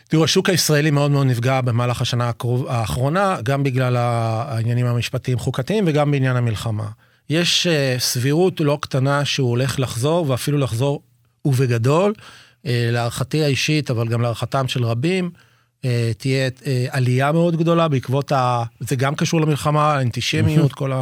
תראו, 0.08 0.24
השוק 0.24 0.48
הישראלי 0.48 0.90
מאוד 0.90 1.10
מאוד 1.10 1.26
נפגע 1.26 1.60
במהלך 1.60 2.02
השנה 2.02 2.28
הקרוב, 2.28 2.66
האחרונה, 2.68 3.36
גם 3.42 3.62
בגלל 3.62 3.96
העניינים 3.96 4.86
המשפטיים 4.86 5.38
חוקתיים 5.38 5.84
וגם 5.86 6.10
בעניין 6.10 6.36
המלחמה. 6.36 6.86
יש 7.30 7.66
אה, 7.66 7.96
סבירות 7.98 8.60
לא 8.60 8.78
קטנה 8.80 9.24
שהוא 9.24 9.50
הולך 9.50 9.80
לחזור, 9.80 10.30
ואפילו 10.30 10.58
לחזור 10.58 11.02
ובגדול. 11.44 12.12
אה, 12.66 12.88
להערכתי 12.92 13.44
האישית, 13.44 13.90
אבל 13.90 14.08
גם 14.08 14.22
להערכתם 14.22 14.68
של 14.68 14.84
רבים, 14.84 15.30
אה, 15.84 16.12
תהיה 16.18 16.50
עלייה 16.90 17.32
מאוד 17.32 17.56
גדולה 17.56 17.88
בעקבות 17.88 18.32
ה... 18.32 18.64
זה 18.80 18.96
גם 18.96 19.14
קשור 19.14 19.40
למלחמה, 19.40 19.94
האנטישמיות, 19.94 20.72
כל 20.72 20.92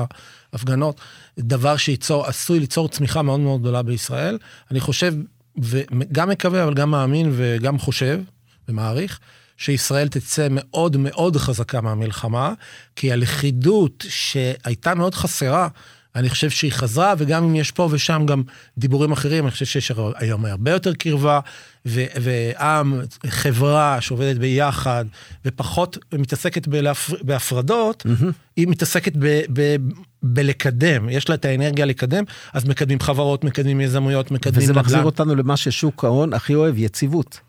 ההפגנות, 0.53 1.01
דבר 1.39 1.77
שייצור, 1.77 2.27
עשוי 2.27 2.61
ליצור 2.61 2.89
צמיחה 2.89 3.23
מאוד 3.23 3.41
מאוד 3.41 3.61
גדולה 3.61 3.83
בישראל. 3.83 4.39
אני 4.71 4.81
חושב, 4.81 5.15
וגם 5.63 6.29
מקווה, 6.29 6.65
אבל 6.65 6.75
גם 6.75 6.91
מאמין 6.91 7.33
וגם 7.37 7.79
חושב 7.79 8.21
ומעריך, 8.69 9.21
שישראל 9.57 10.09
תצא 10.09 10.47
מאוד 10.51 10.97
מאוד 10.97 11.37
חזקה 11.37 11.81
מהמלחמה, 11.81 12.53
כי 12.97 13.13
הלכידות 13.13 14.05
שהייתה 14.09 14.95
מאוד 14.95 15.15
חסרה, 15.15 15.69
אני 16.17 16.31
חושב 16.31 16.51
שהיא 16.51 16.73
חזרה, 16.73 17.15
וגם 17.19 17.45
אם 17.45 17.57
יש 17.57 17.71
פה 17.71 17.89
ושם 17.91 18.23
גם 18.27 18.43
דיבורים 18.79 19.13
אחרים, 19.13 19.45
אני 19.45 19.51
חושב 19.51 19.65
שיש 19.65 19.93
היום 20.17 20.45
הרבה 20.45 20.71
יותר 20.71 20.95
קרבה, 20.95 21.41
ו- 21.87 22.05
ועם, 22.21 23.01
חברה 23.27 24.01
שעובדת 24.01 24.37
ביחד, 24.37 25.05
ופחות 25.45 25.99
מתעסקת 26.13 26.69
בלהפ... 26.69 27.11
בהפרדות, 27.23 28.07
mm-hmm. 28.07 28.25
היא 28.57 28.69
מתעסקת 28.69 29.13
ב- 29.19 29.43
ב- 29.53 29.77
בלקדם, 30.23 31.09
יש 31.09 31.29
לה 31.29 31.35
את 31.35 31.45
האנרגיה 31.45 31.87
לקדם, 31.87 32.25
אז 32.53 32.65
מקדמים 32.65 33.01
חברות, 33.01 33.45
מקדמים 33.45 33.81
יזמויות, 33.81 34.31
מקדמים 34.31 34.63
נדל"ן. 34.63 34.71
וזה 34.71 34.81
מחזיר 34.81 35.03
אותנו 35.03 35.35
למה 35.35 35.57
ששוק 35.57 36.05
ההון 36.05 36.33
הכי 36.33 36.55
אוהב, 36.55 36.79
יציבות. 36.79 37.41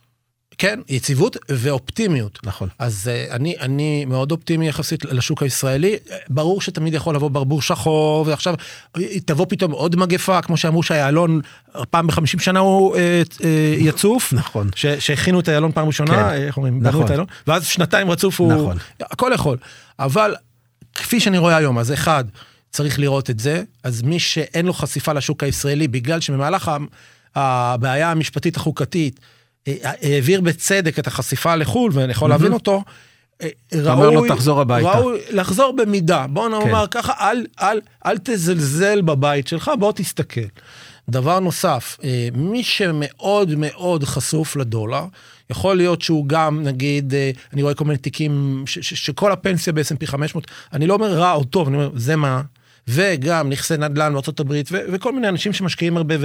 כן, 0.60 0.80
יציבות 0.90 1.38
ואופטימיות. 1.50 2.40
נכון. 2.44 2.70
אז 2.80 3.10
uh, 3.30 3.34
אני, 3.34 3.56
אני 3.60 4.06
מאוד 4.06 4.32
אופטימי 4.32 4.68
יחסית 4.68 5.06
לשוק 5.06 5.44
הישראלי. 5.44 5.96
ברור 6.30 6.62
שתמיד 6.62 6.94
יכול 6.94 7.16
לבוא 7.16 7.30
ברבור 7.30 7.62
שחור, 7.62 8.28
ועכשיו 8.28 8.56
תבוא 9.26 9.46
פתאום 9.50 9.72
עוד 9.72 9.96
מגפה, 9.96 10.42
כמו 10.42 10.58
שאמרו 10.58 10.84
שהיעלון 10.84 11.42
פעם 11.90 12.08
בחמישים 12.08 12.40
שנה 12.40 12.60
הוא 12.60 12.96
uh, 12.96 13.00
uh, 13.38 13.44
יצוף. 13.78 14.34
נכון. 14.34 14.70
שהכינו 15.00 15.40
את 15.40 15.48
היעלון 15.48 15.72
פעם 15.72 15.88
ראשונה, 15.88 16.14
כן. 16.14 16.30
איך 16.34 16.58
אומרים? 16.58 16.80
נכון. 16.82 17.04
את 17.04 17.10
היעלון, 17.10 17.28
ואז 17.48 17.68
שנתיים 17.68 18.12
רצוף 18.12 18.40
הוא... 18.40 18.54
נכון. 18.54 18.78
הכל 19.02 19.32
יכול. 19.34 19.58
אבל 20.00 20.36
כפי 20.96 21.20
שאני 21.20 21.38
רואה 21.38 21.58
היום, 21.58 21.80
אז 21.80 21.94
אחד, 21.94 22.24
צריך 22.72 23.00
לראות 23.00 23.30
את 23.30 23.40
זה, 23.40 23.64
אז 23.84 24.02
מי 24.02 24.20
שאין 24.20 24.66
לו 24.66 24.74
חשיפה 24.74 25.14
לשוק 25.14 25.44
הישראלי, 25.44 25.88
בגלל 25.88 26.20
שבמהלך 26.20 26.72
הבעיה 27.36 28.12
המשפטית 28.12 28.56
החוקתית, 28.56 29.20
העביר 29.68 30.42
בצדק 30.42 31.00
את 31.00 31.08
החשיפה 31.08 31.56
לחו"ל, 31.56 31.92
ואני 31.94 32.12
יכול 32.12 32.30
להבין 32.30 32.54
אותו, 32.54 32.84
ראוי, 33.74 33.92
אומר 33.92 34.10
לו 34.10 34.28
תחזור 34.28 34.62
הביתה. 34.62 34.92
ראוי 34.92 35.20
לחזור 35.30 35.76
במידה. 35.76 36.28
בוא 36.28 36.50
נאמר 36.50 36.88
כן. 36.88 37.02
ככה, 37.02 37.14
אל, 37.32 37.46
אל, 37.62 37.82
אל 38.06 38.18
תזלזל 38.24 39.02
בבית 39.02 39.48
שלך, 39.48 39.72
בוא 39.80 39.92
תסתכל. 39.96 40.42
דבר 41.10 41.40
נוסף, 41.40 41.98
אה, 42.04 42.30
מי 42.34 42.64
שמאוד 42.64 43.54
מאוד 43.58 44.04
חשוף 44.04 44.56
לדולר, 44.56 45.06
יכול 45.50 45.78
להיות 45.78 46.02
שהוא 46.02 46.28
גם, 46.28 46.64
נגיד, 46.64 47.14
אה, 47.14 47.32
אני 47.54 47.62
רואה 47.64 47.74
כל 47.74 47.86
מיני 47.86 47.98
תיקים, 47.98 48.64
ש- 48.68 48.80
ש- 48.80 49.06
שכל 49.06 49.32
הפנסיה 49.32 49.74
ב-S&P 49.74 50.06
500, 50.06 50.48
אני 50.74 50.88
לא 50.88 50.94
אומר 50.94 51.14
רע 51.14 51.34
או 51.34 51.44
טוב, 51.44 51.68
אני 51.68 51.78
אומר, 51.78 51.90
זה 51.96 52.16
מה, 52.16 52.42
וגם 52.88 53.50
נכסי 53.50 53.78
נדל"ן 53.78 54.14
בארה"ב, 54.14 54.52
ו- 54.72 54.86
וכל 54.94 55.14
מיני 55.14 55.30
אנשים 55.30 55.54
שמשקיעים 55.54 55.98
הרבה, 55.98 56.16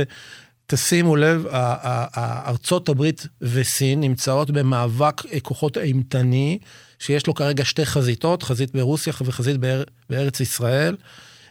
תשימו 0.66 1.16
לב, 1.16 1.47
ארצות 2.47 2.88
הברית 2.88 3.26
וסין 3.40 4.00
נמצאות 4.00 4.50
במאבק 4.50 5.23
כוחות 5.42 5.78
אימתני, 5.78 6.59
שיש 6.99 7.26
לו 7.26 7.35
כרגע 7.35 7.64
שתי 7.64 7.87
חזיתות, 7.87 8.42
חזית 8.42 8.73
ברוסיה 8.73 9.12
וחזית 9.25 9.56
בארץ 10.11 10.40
ישראל. 10.40 10.97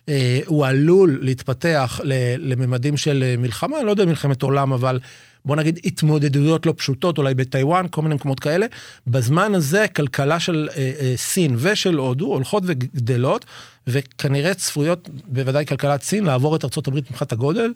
אה, 0.10 0.40
הוא 0.46 0.66
עלול 0.66 1.20
להתפתח 1.22 2.00
לממדים 2.38 2.98
של 2.98 3.36
מלחמה, 3.38 3.78
אני 3.78 3.86
לא 3.86 3.92
יודע 3.92 4.06
מלחמת 4.06 4.42
עולם, 4.42 4.74
אבל 4.74 5.00
בוא 5.46 5.56
נגיד 5.56 5.80
התמודדויות 5.86 6.66
לא 6.66 6.74
פשוטות, 6.78 7.18
אולי 7.18 7.34
בטיוואן, 7.34 7.86
כל 7.90 8.02
מיני 8.02 8.16
מקומות 8.16 8.40
כאלה. 8.40 8.66
בזמן 9.08 9.56
הזה 9.56 9.86
כלכלה 9.96 10.40
של 10.40 10.70
אה, 10.76 10.92
אה, 11.00 11.14
סין 11.16 11.56
ושל 11.60 11.96
הודו 11.96 12.26
הולכות 12.26 12.64
וגדלות, 12.66 13.46
וכנראה 13.88 14.54
צפויות, 14.54 15.10
בוודאי 15.28 15.66
כלכלת 15.66 16.02
סין, 16.02 16.24
לעבור 16.24 16.56
את 16.56 16.64
הברית 16.88 17.12
מבחינת 17.12 17.32
הגודל. 17.32 17.72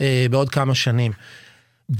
אה, 0.00 0.26
בעוד 0.30 0.48
כמה 0.48 0.74
שנים. 0.74 1.12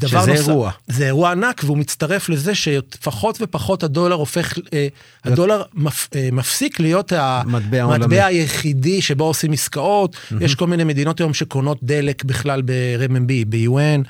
שזה 0.06 0.16
נוסף, 0.16 0.48
אירוע. 0.48 0.70
זה 0.86 1.06
אירוע 1.06 1.30
ענק, 1.30 1.60
והוא 1.64 1.78
מצטרף 1.78 2.28
לזה 2.28 2.54
שפחות 2.54 3.38
ופחות 3.40 3.82
הדולר 3.82 4.14
הופך, 4.14 4.58
אה, 4.72 4.86
הדולר 5.24 5.62
מפ, 5.74 6.08
אה, 6.14 6.28
מפסיק 6.32 6.80
להיות 6.80 7.12
המטבע 7.16 8.26
היחידי 8.26 9.02
שבו 9.02 9.24
עושים 9.24 9.52
עסקאות. 9.52 10.14
Mm-hmm. 10.14 10.34
יש 10.40 10.54
כל 10.54 10.66
מיני 10.66 10.84
מדינות 10.84 11.20
היום 11.20 11.34
שקונות 11.34 11.78
דלק 11.82 12.24
בכלל 12.24 12.62
ברמנבי, 12.62 13.44
ביואן, 13.44 14.02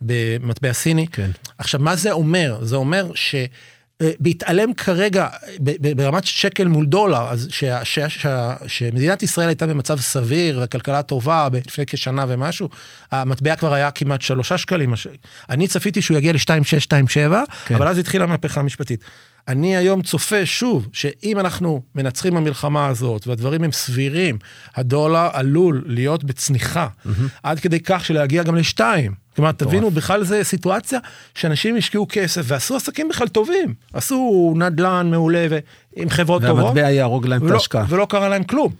במטבע 0.00 0.72
סיני. 0.72 1.06
כן. 1.06 1.30
עכשיו, 1.58 1.80
מה 1.80 1.96
זה 1.96 2.12
אומר? 2.12 2.58
זה 2.62 2.76
אומר 2.76 3.10
ש... 3.14 3.34
אה, 4.02 4.10
בהתעלם 4.20 4.74
כרגע 4.74 5.28
ברמת 5.96 6.24
שקל 6.24 6.68
מול 6.68 6.86
דולר, 6.86 7.28
אז 7.30 7.48
שמדינת 8.66 9.22
ישראל 9.22 9.48
הייתה 9.48 9.66
במצב 9.66 10.00
סביר, 10.00 10.62
הכלכלה 10.62 11.02
טובה 11.02 11.48
לפני 11.66 11.86
כשנה 11.86 12.24
ומשהו, 12.28 12.68
המטבע 13.10 13.56
כבר 13.56 13.74
היה 13.74 13.90
כמעט 13.90 14.20
שלושה 14.20 14.58
שקלים. 14.58 14.94
אני 15.50 15.68
צפיתי 15.68 16.02
שהוא 16.02 16.16
יגיע 16.16 16.32
ל-2.627, 16.32 17.32
כן. 17.66 17.74
אבל 17.74 17.88
אז 17.88 17.98
התחילה 17.98 18.24
המהפכה 18.24 18.60
המשפטית. 18.60 19.04
אני 19.48 19.76
היום 19.76 20.02
צופה 20.02 20.46
שוב, 20.46 20.88
שאם 20.92 21.38
אנחנו 21.38 21.82
מנצחים 21.94 22.34
במלחמה 22.34 22.86
הזאת 22.86 23.26
והדברים 23.26 23.64
הם 23.64 23.72
סבירים, 23.72 24.38
הדולר 24.74 25.28
עלול 25.32 25.84
להיות 25.86 26.24
בצניחה, 26.24 26.86
mm-hmm. 26.86 27.10
עד 27.42 27.60
כדי 27.60 27.80
כך 27.80 28.04
שלהגיע 28.04 28.42
גם 28.42 28.56
לשתיים. 28.56 29.22
כלומר, 29.36 29.52
תבינו, 29.52 29.90
בכלל 29.90 30.24
זה 30.24 30.44
סיטואציה 30.44 30.98
שאנשים 31.34 31.76
השקיעו 31.76 32.06
כסף 32.08 32.42
ועשו 32.44 32.76
עסקים 32.76 33.08
בכלל 33.08 33.28
טובים. 33.28 33.74
עשו 33.92 34.52
נדל"ן 34.56 35.10
מעולה 35.10 35.46
עם 35.96 36.10
חברות 36.10 36.42
טובות. 36.42 36.64
והמטבע 36.64 36.90
יהרוג 36.90 37.26
להם 37.26 37.46
את 37.46 37.52
ההשקעה. 37.52 37.84
ולא 37.88 38.06
קרה 38.10 38.28
להם 38.28 38.44
כלום. 38.44 38.72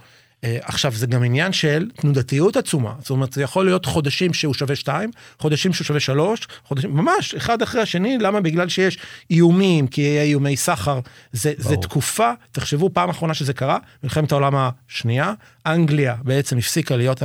Uh, 0.43 0.45
עכשיו, 0.63 0.93
זה 0.93 1.07
גם 1.07 1.23
עניין 1.23 1.53
של 1.53 1.91
תנודתיות 1.97 2.57
עצומה. 2.57 2.95
זאת 3.01 3.11
אומרת, 3.11 3.33
זה 3.33 3.43
יכול 3.43 3.65
להיות 3.65 3.87
חודשים 3.87 4.35
שהוא 4.35 4.55
שווה 4.55 4.77
2, 4.77 5.11
חודשים 5.39 5.73
שהוא 5.73 5.85
שווה 5.85 6.01
3, 6.01 6.49
חודשים, 6.65 6.97
ממש, 6.97 7.35
אחד 7.35 7.63
אחרי 7.63 7.81
השני. 7.81 8.19
למה? 8.19 8.41
בגלל 8.41 8.69
שיש 8.69 8.99
איומים, 9.31 9.87
כי 9.87 10.01
יהיה 10.01 10.23
איומי 10.23 10.57
סחר. 10.57 11.01
זה, 11.33 11.53
זה 11.57 11.77
תקופה, 11.77 12.33
תחשבו, 12.53 12.91
פעם 12.93 13.11
אחרונה 13.11 13.35
שזה 13.35 13.53
קרה, 13.53 13.79
מלחמת 14.03 14.33
העולם 14.33 14.53
השנייה, 14.57 15.33
אנגליה 15.67 16.17
בעצם 16.23 16.59
הפסיקה 16.59 16.97
להיות 16.97 17.23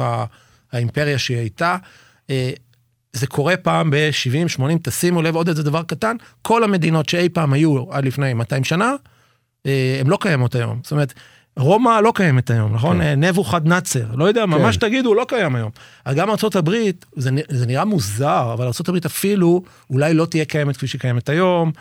האימפריה 0.72 1.18
שהיא 1.18 1.38
הייתה. 1.38 1.78
Uh, 2.28 2.32
זה 3.14 3.28
קורה 3.28 3.58
פעם 3.58 3.90
ב-70, 3.90 4.48
80, 4.48 4.80
תשימו 4.84 5.22
לב 5.22 5.36
עוד 5.36 5.50
איזה 5.50 5.64
דבר 5.64 5.84
קטן, 5.84 6.16
כל 6.42 6.64
המדינות 6.64 7.10
שאי 7.10 7.30
פעם 7.30 7.54
היו 7.54 7.94
עד 7.94 8.06
לפני 8.06 8.34
200 8.34 8.64
שנה, 8.64 8.96
אה, 9.66 9.98
הן 10.00 10.08
לא 10.08 10.18
קיימות 10.22 10.56
היום. 10.56 10.80
זאת 10.84 10.92
אומרת, 10.92 11.14
רומא 11.58 12.00
לא 12.04 12.12
קיימת 12.16 12.50
היום, 12.50 12.76
נכון? 12.76 13.02
כן. 13.02 13.24
נבוכדנצר, 13.24 14.06
לא 14.16 14.26
יודע, 14.26 14.42
כן. 14.42 14.50
ממש 14.50 14.78
תגידו, 14.78 15.14
לא 15.14 15.26
קיים 15.28 15.56
היום. 15.56 15.72
גם 16.16 16.30
ארה"ב, 16.30 16.72
זה, 17.16 17.30
זה 17.50 17.66
נראה 17.66 17.86
מוזר, 17.86 18.54
אבל 18.54 18.66
ארה"ב 18.66 19.06
אפילו 19.06 19.64
אולי 19.90 20.14
לא 20.14 20.26
תהיה 20.26 20.46
קיימת 20.46 20.78
כפי 20.78 20.88
שקיימת 20.88 21.30
היום. 21.30 21.72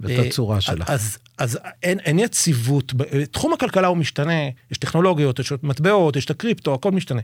בתצורה 0.00 0.60
שלה. 0.60 0.84
אז, 0.88 1.18
אז 1.38 1.58
אין, 1.82 1.98
אין 2.00 2.18
יציבות, 2.18 2.92
תחום 3.30 3.52
הכלכלה 3.52 3.88
הוא 3.88 3.96
משתנה, 3.96 4.48
יש 4.70 4.78
טכנולוגיות, 4.78 5.38
יש 5.38 5.52
מטבעות, 5.62 6.16
יש 6.16 6.24
את 6.24 6.30
הקריפטו, 6.30 6.74
הכל 6.74 6.90
משתנה. 6.90 7.20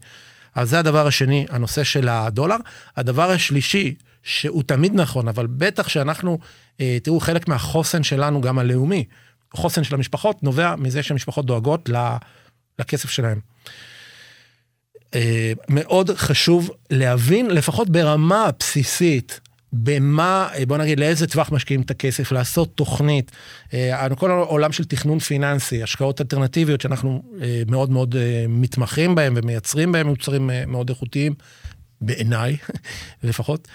אז 0.55 0.71
זה 0.71 0.79
הדבר 0.79 1.07
השני, 1.07 1.47
הנושא 1.51 1.85
של 1.85 2.09
הדולר. 2.09 2.57
הדבר 2.97 3.31
השלישי, 3.31 3.95
שהוא 4.23 4.63
תמיד 4.63 4.95
נכון, 4.95 5.29
אבל 5.29 5.47
בטח 5.47 5.89
שאנחנו, 5.89 6.39
אה, 6.81 6.99
תראו, 7.03 7.21
חלק 7.21 7.49
מהחוסן 7.49 8.03
שלנו, 8.03 8.41
גם 8.41 8.59
הלאומי, 8.59 9.05
חוסן 9.55 9.85
של 9.85 9.95
המשפחות, 9.95 10.43
נובע 10.43 10.77
מזה 10.77 11.03
שהמשפחות 11.03 11.47
דואגות 11.47 11.91
לכסף 12.79 13.11
שלהם. 13.11 13.41
אה, 15.15 15.53
מאוד 15.69 16.11
חשוב 16.11 16.71
להבין, 16.91 17.51
לפחות 17.51 17.91
ברמה 17.91 18.45
הבסיסית, 18.45 19.41
במה, 19.73 20.49
בוא 20.67 20.77
נגיד, 20.77 21.01
לאיזה 21.01 21.27
טווח 21.27 21.53
משקיעים 21.53 21.81
את 21.81 21.91
הכסף, 21.91 22.33
לעשות 22.33 22.75
תוכנית. 22.75 23.31
כל 24.17 24.31
העולם 24.31 24.73
של 24.73 24.85
תכנון 24.85 25.19
פיננסי, 25.19 25.83
השקעות 25.83 26.21
אלטרנטיביות 26.21 26.81
שאנחנו 26.81 27.23
מאוד 27.67 27.91
מאוד 27.91 28.15
מתמחים 28.49 29.15
בהם 29.15 29.35
ומייצרים 29.37 29.93
בהם 29.93 30.07
מוצרים 30.07 30.51
מאוד 30.67 30.89
איכותיים, 30.89 31.35
בעיניי 32.01 32.57
לפחות, 33.23 33.69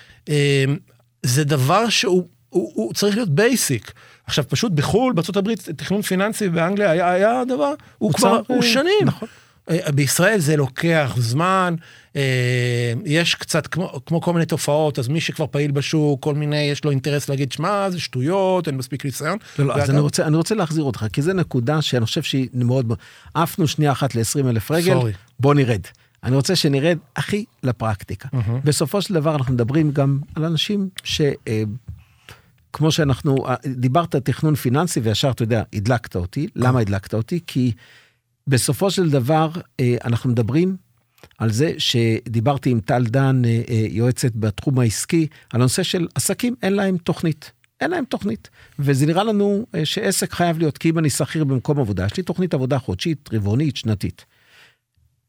זה 1.23 1.43
דבר 1.43 1.89
שהוא 1.89 2.27
הוא, 2.53 2.71
הוא 2.75 2.93
צריך 2.93 3.15
להיות 3.15 3.29
basic. 3.29 3.91
עכשיו 4.25 4.45
פשוט 4.47 4.71
בחו"ל, 4.71 5.13
בארה"ב, 5.13 5.55
תכנון 5.55 6.01
פיננסי 6.01 6.49
באנגליה 6.49 6.91
היה, 6.91 7.11
היה 7.11 7.43
דבר, 7.47 7.73
הוא 7.97 8.13
כבר, 8.13 8.41
הוא 8.47 8.61
שנים. 8.61 9.05
נכון. 9.05 9.27
אה, 9.69 9.91
בישראל 9.91 10.39
זה 10.39 10.57
לוקח 10.57 11.13
זמן, 11.17 11.75
אה, 12.15 12.93
יש 13.05 13.35
קצת 13.35 13.67
כמו, 13.67 13.99
כמו 14.05 14.21
כל 14.21 14.33
מיני 14.33 14.45
תופעות, 14.45 14.99
אז 14.99 15.07
מי 15.07 15.21
שכבר 15.21 15.47
פעיל 15.47 15.71
בשוק, 15.71 16.23
כל 16.23 16.35
מיני, 16.35 16.61
יש 16.61 16.85
לו 16.85 16.91
אינטרס 16.91 17.29
להגיד, 17.29 17.51
שמע, 17.51 17.89
זה 17.89 17.99
שטויות, 17.99 18.67
אין 18.67 18.77
מספיק 18.77 19.05
ניסיון. 19.05 19.37
לא, 19.59 19.65
לא, 19.65 19.75
אז 19.75 19.89
אני 19.89 19.99
רוצה, 19.99 20.27
אני 20.27 20.37
רוצה 20.37 20.55
להחזיר 20.55 20.83
אותך, 20.83 21.05
כי 21.13 21.21
זו 21.21 21.33
נקודה 21.33 21.81
שאני 21.81 22.05
חושב 22.05 22.23
שהיא 22.23 22.47
מאוד, 22.53 22.93
עפנו 23.33 23.67
שנייה 23.67 23.91
אחת 23.91 24.15
ל-20 24.15 24.49
אלף 24.49 24.71
רגל, 24.71 24.97
Sorry. 24.97 25.15
בוא 25.39 25.53
נרד. 25.53 25.81
אני 26.23 26.35
רוצה 26.35 26.55
שנרד 26.55 26.97
הכי 27.15 27.45
לפרקטיקה. 27.63 28.29
Mm-hmm. 28.33 28.51
בסופו 28.63 29.01
של 29.01 29.13
דבר 29.13 29.35
אנחנו 29.35 29.53
מדברים 29.53 29.91
גם 29.91 30.19
על 30.35 30.45
אנשים 30.45 30.89
ש... 31.03 31.21
אה, 32.73 32.77
כמו 32.77 32.91
שאנחנו, 32.91 33.35
דיברת 33.65 34.15
תכנון 34.15 34.55
פיננסי 34.55 34.99
וישר, 34.99 35.31
אתה 35.31 35.43
יודע, 35.43 35.63
הדלקת 35.73 36.15
אותי. 36.15 36.47
למה 36.55 36.79
הדלקת 36.79 37.13
אותי? 37.13 37.39
כי 37.47 37.71
בסופו 38.47 38.91
של 38.91 39.09
דבר 39.09 39.49
אה, 39.79 39.95
אנחנו 40.05 40.29
מדברים 40.29 40.77
על 41.37 41.51
זה 41.51 41.73
שדיברתי 41.77 42.69
עם 42.69 42.79
טל 42.79 43.03
דן, 43.03 43.41
אה, 43.45 43.61
אה, 43.69 43.85
יועצת 43.89 44.31
בתחום 44.35 44.79
העסקי, 44.79 45.27
על 45.53 45.61
הנושא 45.61 45.83
של 45.83 46.07
עסקים, 46.15 46.55
אין 46.63 46.73
להם 46.73 46.97
תוכנית. 46.97 47.51
אין 47.81 47.91
להם 47.91 48.05
תוכנית. 48.05 48.49
וזה 48.79 49.05
נראה 49.05 49.23
לנו 49.23 49.65
שעסק 49.83 50.33
חייב 50.33 50.57
להיות, 50.57 50.77
כי 50.77 50.89
אם 50.89 50.99
אני 50.99 51.09
שכיר 51.09 51.43
במקום 51.43 51.79
עבודה, 51.79 52.05
יש 52.05 52.17
לי 52.17 52.23
תוכנית 52.23 52.53
עבודה 52.53 52.79
חודשית, 52.79 53.29
רבעונית, 53.33 53.75
שנתית. 53.75 54.25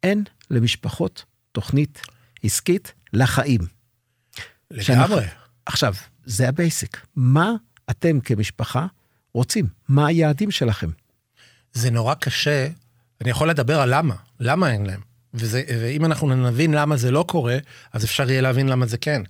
אין 0.03 0.25
למשפחות 0.51 1.25
תוכנית 1.53 2.01
עסקית 2.45 2.93
לחיים. 3.13 3.61
לגמרי. 4.71 4.85
שאנחנו, 4.85 5.17
עכשיו, 5.67 5.95
זה 6.27 6.49
ה 6.49 6.57
basic. 6.57 7.07
מה 7.17 7.53
אתם 7.91 8.21
כמשפחה 8.21 8.87
רוצים? 9.35 9.67
מה 9.89 10.07
היעדים 10.07 10.51
שלכם? 10.51 10.91
זה 11.73 11.91
נורא 11.91 12.15
קשה, 12.15 12.69
אני 13.21 13.31
יכול 13.31 13.51
לדבר 13.51 13.81
על 13.81 13.95
למה, 13.95 14.15
למה 14.41 14.73
אין 14.73 14.87
להם. 14.87 15.01
וזה, 15.35 15.63
ואם 15.81 16.05
אנחנו 16.05 16.35
נבין 16.35 16.75
למה 16.75 16.97
זה 16.97 17.11
לא 17.11 17.25
קורה, 17.29 17.59
אז 17.93 18.05
אפשר 18.05 18.31
יהיה 18.31 18.41
להבין 18.41 18.69
למה 18.69 18.87
זה 18.87 18.99
כן. 18.99 19.23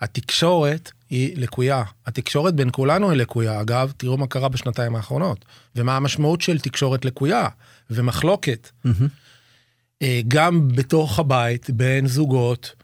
התקשורת 0.00 0.90
היא 1.10 1.36
לקויה. 1.36 1.82
התקשורת 2.06 2.54
בין 2.54 2.68
כולנו 2.72 3.10
היא 3.10 3.18
לקויה. 3.18 3.60
אגב, 3.60 3.92
תראו 3.96 4.16
מה 4.16 4.26
קרה 4.26 4.48
בשנתיים 4.48 4.96
האחרונות, 4.96 5.44
ומה 5.76 5.96
המשמעות 5.96 6.40
של 6.40 6.58
תקשורת 6.58 7.04
לקויה 7.04 7.48
ומחלוקת. 7.90 8.70
Mm-hmm. 8.86 10.04
גם 10.28 10.68
בתוך 10.68 11.18
הבית, 11.18 11.70
בין 11.70 12.06
זוגות, 12.06 12.74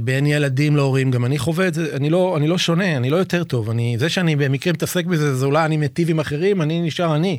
בין 0.00 0.26
ילדים 0.26 0.76
להורים, 0.76 1.10
גם 1.10 1.24
אני 1.24 1.38
חווה 1.38 1.68
את 1.68 1.74
זה, 1.74 1.96
אני 1.96 2.10
לא, 2.10 2.36
אני 2.36 2.48
לא 2.48 2.58
שונה, 2.58 2.96
אני 2.96 3.10
לא 3.10 3.16
יותר 3.16 3.44
טוב, 3.44 3.70
אני, 3.70 3.96
זה 3.98 4.08
שאני 4.08 4.36
במקרה 4.36 4.72
מתעסק 4.72 5.06
בזה, 5.06 5.34
זה 5.34 5.46
אולי 5.46 5.64
אני 5.64 5.76
מיטיב 5.76 6.10
עם 6.10 6.20
אחרים, 6.20 6.62
אני 6.62 6.82
נשאר 6.82 7.16
אני. 7.16 7.38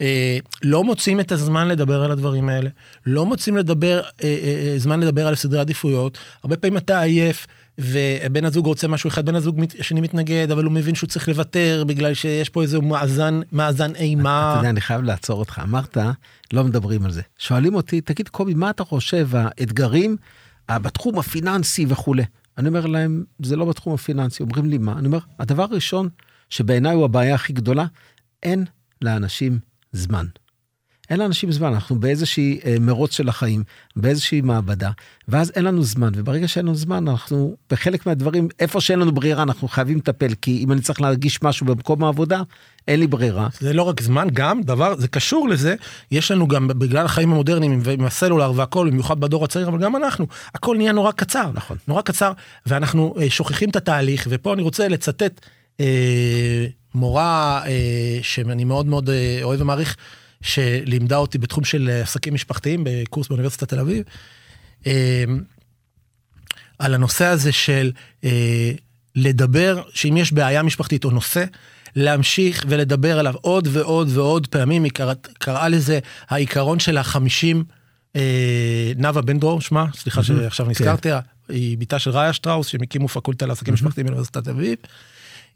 אה, 0.00 0.38
לא 0.62 0.84
מוצאים 0.84 1.20
את 1.20 1.32
הזמן 1.32 1.68
לדבר 1.68 2.02
על 2.04 2.10
הדברים 2.10 2.48
האלה, 2.48 2.70
לא 3.06 3.26
מוצאים 3.26 3.56
לדבר, 3.56 4.02
אה, 4.22 4.74
זמן 4.76 5.00
לדבר 5.00 5.26
על 5.26 5.34
סדרי 5.34 5.60
עדיפויות, 5.60 6.18
הרבה 6.42 6.56
פעמים 6.56 6.76
אתה 6.76 7.00
עייף. 7.00 7.46
ובן 7.78 8.44
הזוג 8.44 8.66
רוצה 8.66 8.88
משהו 8.88 9.08
אחד, 9.08 9.26
בן 9.26 9.34
הזוג 9.34 9.60
השני 9.80 10.00
מתנגד, 10.00 10.50
אבל 10.50 10.64
הוא 10.64 10.72
מבין 10.72 10.94
שהוא 10.94 11.08
צריך 11.08 11.28
לוותר 11.28 11.84
בגלל 11.86 12.14
שיש 12.14 12.48
פה 12.48 12.62
איזה 12.62 12.80
מאזן, 12.80 13.40
מאזן 13.52 13.94
אימה. 13.94 14.50
אתה 14.52 14.58
יודע, 14.58 14.70
אני 14.70 14.80
חייב 14.80 15.02
לעצור 15.02 15.38
אותך. 15.38 15.60
אמרת, 15.64 15.98
לא 16.52 16.64
מדברים 16.64 17.04
על 17.04 17.12
זה. 17.12 17.22
שואלים 17.38 17.74
אותי, 17.74 18.00
תגיד, 18.00 18.28
קובי, 18.28 18.54
מה 18.54 18.70
אתה 18.70 18.84
חושב, 18.84 19.28
האתגרים 19.32 20.16
בתחום 20.78 21.18
הפיננסי 21.18 21.86
וכולי. 21.88 22.22
אני 22.58 22.68
אומר 22.68 22.86
להם, 22.86 23.24
זה 23.42 23.56
לא 23.56 23.64
בתחום 23.64 23.94
הפיננסי. 23.94 24.42
אומרים 24.42 24.70
לי, 24.70 24.78
מה? 24.78 24.98
אני 24.98 25.06
אומר, 25.06 25.18
הדבר 25.38 25.62
הראשון, 25.62 26.08
שבעיניי 26.50 26.94
הוא 26.94 27.04
הבעיה 27.04 27.34
הכי 27.34 27.52
גדולה, 27.52 27.86
אין 28.42 28.64
לאנשים 29.02 29.58
זמן. 29.92 30.26
אין 31.10 31.18
לאנשים 31.20 31.52
זמן, 31.52 31.72
אנחנו 31.72 32.00
באיזושהי 32.00 32.60
אה, 32.64 32.76
מרוץ 32.80 33.16
של 33.16 33.28
החיים, 33.28 33.62
באיזושהי 33.96 34.40
מעבדה, 34.40 34.90
ואז 35.28 35.52
אין 35.54 35.64
לנו 35.64 35.82
זמן, 35.82 36.12
וברגע 36.16 36.48
שאין 36.48 36.66
לנו 36.66 36.74
זמן, 36.74 37.08
אנחנו 37.08 37.56
בחלק 37.70 38.06
מהדברים, 38.06 38.48
איפה 38.60 38.80
שאין 38.80 38.98
לנו 38.98 39.12
ברירה, 39.12 39.42
אנחנו 39.42 39.68
חייבים 39.68 39.98
לטפל, 39.98 40.34
כי 40.42 40.64
אם 40.64 40.72
אני 40.72 40.80
צריך 40.80 41.00
להרגיש 41.00 41.42
משהו 41.42 41.66
במקום 41.66 42.04
העבודה, 42.04 42.42
אין 42.88 43.00
לי 43.00 43.06
ברירה. 43.06 43.48
זה 43.60 43.72
לא 43.72 43.82
רק 43.82 44.00
זמן, 44.00 44.28
גם 44.32 44.62
דבר, 44.62 44.96
זה 44.96 45.08
קשור 45.08 45.48
לזה, 45.48 45.74
יש 46.10 46.30
לנו 46.30 46.48
גם, 46.48 46.68
בגלל 46.68 47.04
החיים 47.04 47.32
המודרניים 47.32 47.80
ועם 47.82 48.04
הסלולר 48.04 48.52
והכל, 48.56 48.90
במיוחד 48.90 49.20
בדור 49.20 49.44
הצעיר, 49.44 49.68
אבל 49.68 49.78
גם 49.78 49.96
אנחנו, 49.96 50.26
הכל 50.54 50.76
נהיה 50.76 50.92
נורא 50.92 51.12
קצר. 51.12 51.50
נכון. 51.54 51.76
נורא 51.88 52.02
קצר, 52.02 52.32
ואנחנו 52.66 53.14
אה, 53.20 53.30
שוכחים 53.30 53.70
את 53.70 53.76
התהליך, 53.76 54.26
ופה 54.30 54.54
אני 54.54 54.62
רוצה 54.62 54.88
לצטט 54.88 55.40
אה, 55.80 56.66
מורה 56.94 57.62
אה, 57.66 58.18
שאני 58.22 58.64
מאוד 58.64 58.86
מאוד 58.86 59.10
אה, 59.10 59.38
אוהב 59.42 59.60
ומעריך, 59.60 59.96
שלימדה 60.42 61.16
אותי 61.16 61.38
בתחום 61.38 61.64
של 61.64 62.00
עסקים 62.02 62.34
משפחתיים 62.34 62.84
בקורס 62.86 63.28
באוניברסיטת 63.28 63.68
תל 63.68 63.78
אביב, 63.78 64.04
אה, 64.86 65.24
על 66.78 66.94
הנושא 66.94 67.24
הזה 67.24 67.52
של 67.52 67.92
אה, 68.24 68.72
לדבר, 69.16 69.82
שאם 69.94 70.16
יש 70.16 70.32
בעיה 70.32 70.62
משפחתית 70.62 71.04
או 71.04 71.10
נושא, 71.10 71.44
להמשיך 71.96 72.64
ולדבר 72.68 73.18
עליו 73.18 73.34
עוד 73.40 73.68
ועוד 73.72 74.08
ועוד 74.10 74.46
פעמים, 74.46 74.84
היא 74.84 74.92
קרא, 74.92 75.14
קראה 75.38 75.68
לזה 75.68 75.98
העיקרון 76.28 76.78
של 76.78 76.98
החמישים, 76.98 77.64
אה, 78.16 78.92
נאוה 78.96 79.22
בן 79.22 79.38
דרור, 79.38 79.60
שמה, 79.60 79.86
סליחה 79.94 80.22
שעכשיו 80.22 80.66
נזכרתי, 80.66 81.08
כן. 81.08 81.18
היא 81.48 81.78
בתה 81.78 81.98
של 81.98 82.10
ראיה 82.10 82.32
שטראוס, 82.32 82.66
שהם 82.66 82.82
הקימו 82.82 83.08
פקולטה 83.08 83.46
לעסקים 83.46 83.74
משפחתיים 83.74 84.06
באוניברסיטת 84.06 84.44
תל 84.44 84.50
אביב. 84.50 84.76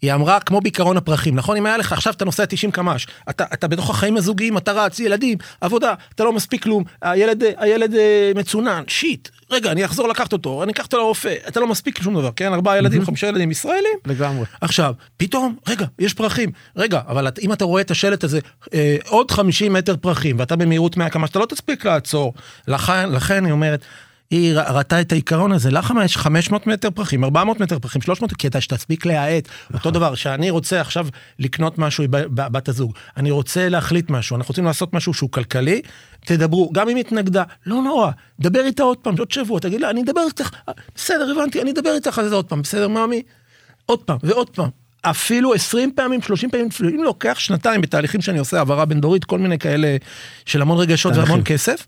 היא 0.03 0.13
אמרה, 0.15 0.41
כמו 0.41 0.61
בעיקרון 0.61 0.97
הפרחים, 0.97 1.35
נכון? 1.35 1.57
אם 1.57 1.67
היה 1.67 1.77
לך 1.77 1.93
עכשיו 1.93 2.13
אתה 2.13 2.25
נוסע 2.25 2.45
90 2.47 2.73
קמ"ש, 2.73 3.07
אתה, 3.31 3.45
אתה 3.55 3.69
בתוך 3.69 3.91
החיים 3.91 4.17
הזוגיים, 4.17 4.57
אתה 4.57 4.73
רץ, 4.73 5.01
ילדים, 5.01 5.39
עבודה, 5.61 5.95
אתה 6.15 6.25
לא 6.25 6.33
מספיק 6.33 6.63
כלום, 6.63 6.85
הילד, 7.03 7.43
הילד 7.59 7.95
אה, 7.95 8.33
מצונן, 8.35 8.83
שיט, 8.89 9.29
רגע, 9.51 9.73
אני 9.73 9.85
אחזור 9.85 10.09
לקחת 10.09 10.33
אותו, 10.33 10.63
אני 10.63 10.73
אקח 10.73 10.85
אותו 10.85 10.97
לרופא, 10.99 11.35
אתה 11.49 11.61
לא 11.61 11.67
מספיק 11.67 12.03
שום 12.03 12.15
דבר, 12.15 12.31
כן? 12.37 12.53
ארבעה 12.53 12.79
ילדים, 12.79 13.05
חמישה 13.05 13.27
ילדים 13.27 13.51
ישראלים. 13.51 13.99
לגמרי. 14.07 14.45
עכשיו, 14.61 14.95
פתאום, 15.17 15.57
רגע, 15.69 15.87
יש 15.99 16.15
פרחים. 16.15 16.51
רגע, 16.77 17.01
אבל 17.09 17.29
אם 17.43 17.53
אתה 17.53 17.65
רואה 17.65 17.83
את 17.83 17.91
השלט 17.91 18.25
הזה, 18.25 18.41
אה, 18.75 18.97
עוד 19.09 19.31
50 19.31 19.73
מטר 19.73 19.97
פרחים, 19.97 20.39
ואתה 20.39 20.57
במהירות 20.57 20.97
100 20.97 21.09
קמ"ש, 21.09 21.31
אתה 21.31 21.39
לא 21.39 21.47
תספיק 21.47 21.85
לעצור. 21.85 22.35
לכן, 22.69 23.13
לכן 23.13 23.45
היא 23.45 23.53
אומרת, 23.53 23.81
היא 24.31 24.55
ראתה 24.55 25.01
את 25.01 25.13
העיקרון 25.13 25.53
הזה, 25.53 25.71
למה 25.71 26.05
יש 26.05 26.17
500 26.17 26.67
מטר 26.67 26.91
פרחים, 26.91 27.25
400 27.25 27.61
מטר 27.61 27.79
פרחים, 27.79 28.03
300, 28.03 28.33
כי 28.33 28.47
אתה 28.47 28.61
שתספיק 28.61 29.07
להאט. 29.07 29.49
נכון. 29.65 29.77
אותו 29.77 29.91
דבר, 29.91 30.15
שאני 30.15 30.51
רוצה 30.51 30.81
עכשיו 30.81 31.07
לקנות 31.39 31.79
משהו 31.79 32.05
בת 32.11 32.69
הזוג, 32.69 32.93
אני 33.17 33.31
רוצה 33.31 33.69
להחליט 33.69 34.11
משהו, 34.11 34.37
אנחנו 34.37 34.49
רוצים 34.49 34.65
לעשות 34.65 34.95
משהו 34.95 35.15
שהוא 35.15 35.31
כלכלי, 35.31 35.81
תדברו, 36.25 36.71
גם 36.73 36.89
אם 36.89 36.97
התנגדה, 36.97 37.43
לא 37.67 37.83
נורא, 37.83 38.11
דבר 38.41 38.67
איתה 38.67 38.83
עוד 38.83 38.99
פעם, 38.99 39.15
עוד 39.19 39.31
שבוע, 39.31 39.61
תגיד 39.61 39.81
לה, 39.81 39.91
אני 39.91 40.03
אדבר 40.03 40.23
איתך, 40.27 40.51
בסדר, 40.95 41.31
הבנתי, 41.31 41.63
אני 41.63 41.71
אדבר 41.71 41.95
איתך 41.95 42.19
על 42.19 42.29
זה 42.29 42.35
עוד 42.35 42.45
פעם, 42.45 42.63
בסדר, 42.63 42.89
מאמי? 42.89 43.23
עוד 43.87 43.99
פעם 43.99 44.19
ועוד 44.23 44.51
פעם. 44.51 44.69
אפילו 45.03 45.55
20 45.55 45.93
פעמים, 45.97 46.23
30 46.23 46.51
פעמים, 46.51 46.69
אם 46.83 47.03
לוקח 47.03 47.39
שנתיים 47.39 47.81
בתהליכים 47.81 48.21
שאני 48.21 48.39
עושה 48.39 48.59
העברה 48.59 48.85
בין 48.85 49.01
דורית, 49.01 49.25
כל 49.25 49.39
מיני 49.39 49.59
כאלה 49.59 49.97
של 50.47 50.63
המון 50.63 50.79
רגשות 50.79 51.17
והמון 51.17 51.41
כסף. 51.45 51.87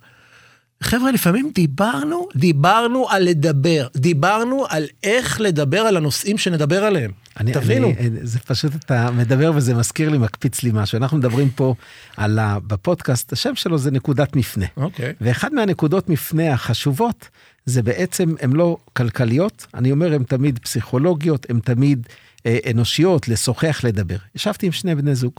חבר'ה, 0.82 1.12
לפעמים 1.12 1.50
דיברנו, 1.54 2.28
דיברנו 2.36 3.08
על 3.10 3.22
לדבר, 3.22 3.86
דיברנו 3.96 4.66
על 4.68 4.84
איך 5.02 5.40
לדבר 5.40 5.80
על 5.80 5.96
הנושאים 5.96 6.38
שנדבר 6.38 6.84
עליהם. 6.84 7.10
אני, 7.40 7.52
תבינו. 7.52 7.92
אני, 7.98 8.10
זה 8.22 8.38
פשוט, 8.38 8.74
אתה 8.74 9.10
מדבר 9.10 9.52
וזה 9.54 9.74
מזכיר 9.74 10.08
לי, 10.08 10.18
מקפיץ 10.18 10.62
לי 10.62 10.70
משהו. 10.74 10.96
אנחנו 10.96 11.16
מדברים 11.16 11.50
פה 11.50 11.74
על 12.16 12.38
ה... 12.38 12.58
בפודקאסט, 12.66 13.32
השם 13.32 13.54
שלו 13.54 13.78
זה 13.78 13.90
נקודת 13.90 14.36
מפנה. 14.36 14.66
אוקיי. 14.76 15.12
ואחד 15.20 15.54
מהנקודות 15.54 16.08
מפנה 16.08 16.52
החשובות, 16.52 17.28
זה 17.66 17.82
בעצם, 17.82 18.34
הן 18.40 18.52
לא 18.52 18.76
כלכליות, 18.92 19.66
אני 19.74 19.90
אומר, 19.90 20.14
הן 20.14 20.22
תמיד 20.22 20.58
פסיכולוגיות, 20.58 21.46
הן 21.50 21.60
תמיד 21.60 22.06
אה, 22.46 22.58
אנושיות, 22.70 23.28
לשוחח, 23.28 23.80
לדבר. 23.84 24.16
ישבתי 24.34 24.66
עם 24.66 24.72
שני 24.72 24.94
בני 24.94 25.14
זוג, 25.14 25.32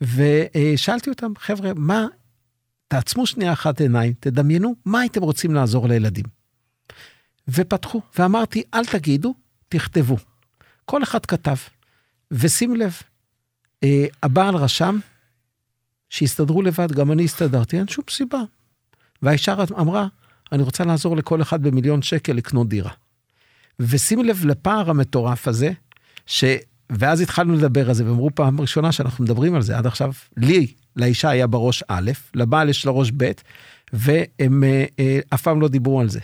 ושאלתי 0.00 1.10
אותם, 1.10 1.32
חבר'ה, 1.38 1.72
מה 1.76 2.06
תעצמו 2.88 3.26
שנייה 3.26 3.52
אחת 3.52 3.80
עיניים, 3.80 4.12
תדמיינו 4.20 4.74
מה 4.84 5.00
הייתם 5.00 5.22
רוצים 5.22 5.54
לעזור 5.54 5.88
לילדים. 5.88 6.24
ופתחו, 7.48 8.00
ואמרתי, 8.18 8.62
אל 8.74 8.84
תגידו, 8.84 9.34
תכתבו. 9.68 10.16
כל 10.84 11.02
אחד 11.02 11.26
כתב. 11.26 11.56
ושים 12.30 12.76
לב, 12.76 12.94
אה, 13.84 14.06
הבעל 14.22 14.54
רשם 14.54 14.98
שיסתדרו 16.10 16.62
לבד, 16.62 16.92
גם 16.92 17.12
אני 17.12 17.24
הסתדרתי, 17.24 17.78
אין 17.78 17.88
שום 17.88 18.04
סיבה. 18.10 18.40
והאישה 19.22 19.54
אמרה, 19.80 20.06
אני 20.52 20.62
רוצה 20.62 20.84
לעזור 20.84 21.16
לכל 21.16 21.42
אחד 21.42 21.62
במיליון 21.62 22.02
שקל 22.02 22.32
לקנות 22.32 22.68
דירה. 22.68 22.90
ושים 23.80 24.24
לב 24.24 24.44
לפער 24.44 24.90
המטורף 24.90 25.48
הזה, 25.48 25.72
ש... 26.26 26.44
ואז 26.90 27.20
התחלנו 27.20 27.54
לדבר 27.54 27.88
על 27.88 27.94
זה, 27.94 28.06
ואמרו 28.06 28.30
פעם 28.34 28.60
ראשונה 28.60 28.92
שאנחנו 28.92 29.24
מדברים 29.24 29.54
על 29.54 29.62
זה, 29.62 29.78
עד 29.78 29.86
עכשיו, 29.86 30.12
לי, 30.36 30.74
לאישה 30.96 31.30
היה 31.30 31.46
בראש 31.46 31.82
א', 31.88 32.10
לבעל 32.34 32.68
יש 32.68 32.86
לראש 32.86 33.10
ב', 33.16 33.30
והם 33.92 34.64
אה, 34.64 34.84
אה, 34.98 35.18
אף 35.34 35.42
פעם 35.42 35.60
לא 35.60 35.68
דיברו 35.68 36.00
על 36.00 36.08
זה. 36.08 36.20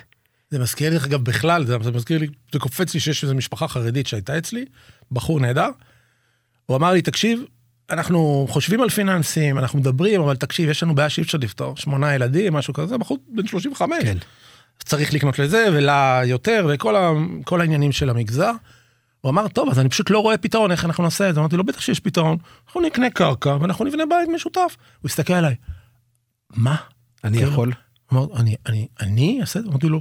זה 0.51 0.59
מזכיר 0.59 0.91
לי, 0.91 0.97
אגב, 0.97 1.25
בכלל, 1.25 1.67
זה, 1.67 1.77
זה 1.83 1.91
מזכיר 1.91 2.19
לי, 2.19 2.27
זה 2.53 2.59
קופץ 2.59 2.95
לי 2.95 3.01
שיש 3.01 3.23
איזו 3.23 3.35
משפחה 3.35 3.69
חרדית 3.69 4.07
שהייתה 4.07 4.39
אצלי, 4.39 4.65
בחור 5.13 5.41
נהדר. 5.41 5.69
הוא 6.67 6.77
אמר 6.77 6.93
לי, 6.93 7.03
תקשיב, 7.03 7.45
אנחנו 7.91 8.47
חושבים 8.51 8.81
על 8.81 8.89
פיננסים, 8.89 9.59
אנחנו 9.59 9.79
מדברים, 9.79 10.21
אבל 10.21 10.37
תקשיב, 10.37 10.71
יש 10.71 10.83
לנו 10.83 10.95
בעיה 10.95 11.09
שאי 11.09 11.23
אפשר 11.23 11.39
לפתור, 11.39 11.77
שמונה 11.77 12.15
ילדים, 12.15 12.53
משהו 12.53 12.75
כזה, 12.75 12.99
בחור 12.99 13.19
בן 13.29 13.47
35. 13.47 13.99
כן. 14.03 14.17
צריך 14.85 15.15
לקנות 15.15 15.39
לזה 15.39 15.67
ולה 15.73 16.21
יותר, 16.25 16.69
וכל 16.71 16.97
ה, 16.97 17.13
העניינים 17.51 17.93
של 17.93 18.11
המגזר. 18.11 18.53
הוא 19.21 19.31
אמר, 19.31 19.49
טוב, 19.49 19.69
אז 19.69 19.79
אני 19.79 19.89
פשוט 19.89 20.11
לא 20.11 20.19
רואה 20.19 20.39
פתרון, 20.39 20.73
איך 20.73 20.85
אנחנו 20.85 21.05
נעשה 21.05 21.29
את 21.29 21.35
זה? 21.35 21.41
אמרתי 21.41 21.57
לו, 21.57 21.65
בטח 21.65 21.81
שיש 21.81 22.01
פתרון, 22.01 22.37
אנחנו 22.67 22.81
נקנה 22.81 23.11
קרקע 23.11 23.57
ואנחנו 23.61 23.85
נבנה 23.85 24.07
בית 24.07 24.29
משותף. 24.35 24.77
הוא 25.01 25.09
הסתכל 25.09 25.33
עליי, 25.33 25.55
מה? 26.57 26.77
אני 27.25 27.37
כאילו, 27.37 27.53
יכול? 27.53 27.73
אמר, 28.13 28.27
אני, 28.37 28.57
אני, 28.67 28.89
אני 29.01 29.39
אעשה 29.41 29.59
את 29.59 29.65
זה? 29.65 29.71
אמרתי 29.71 29.87
לו, 29.87 30.01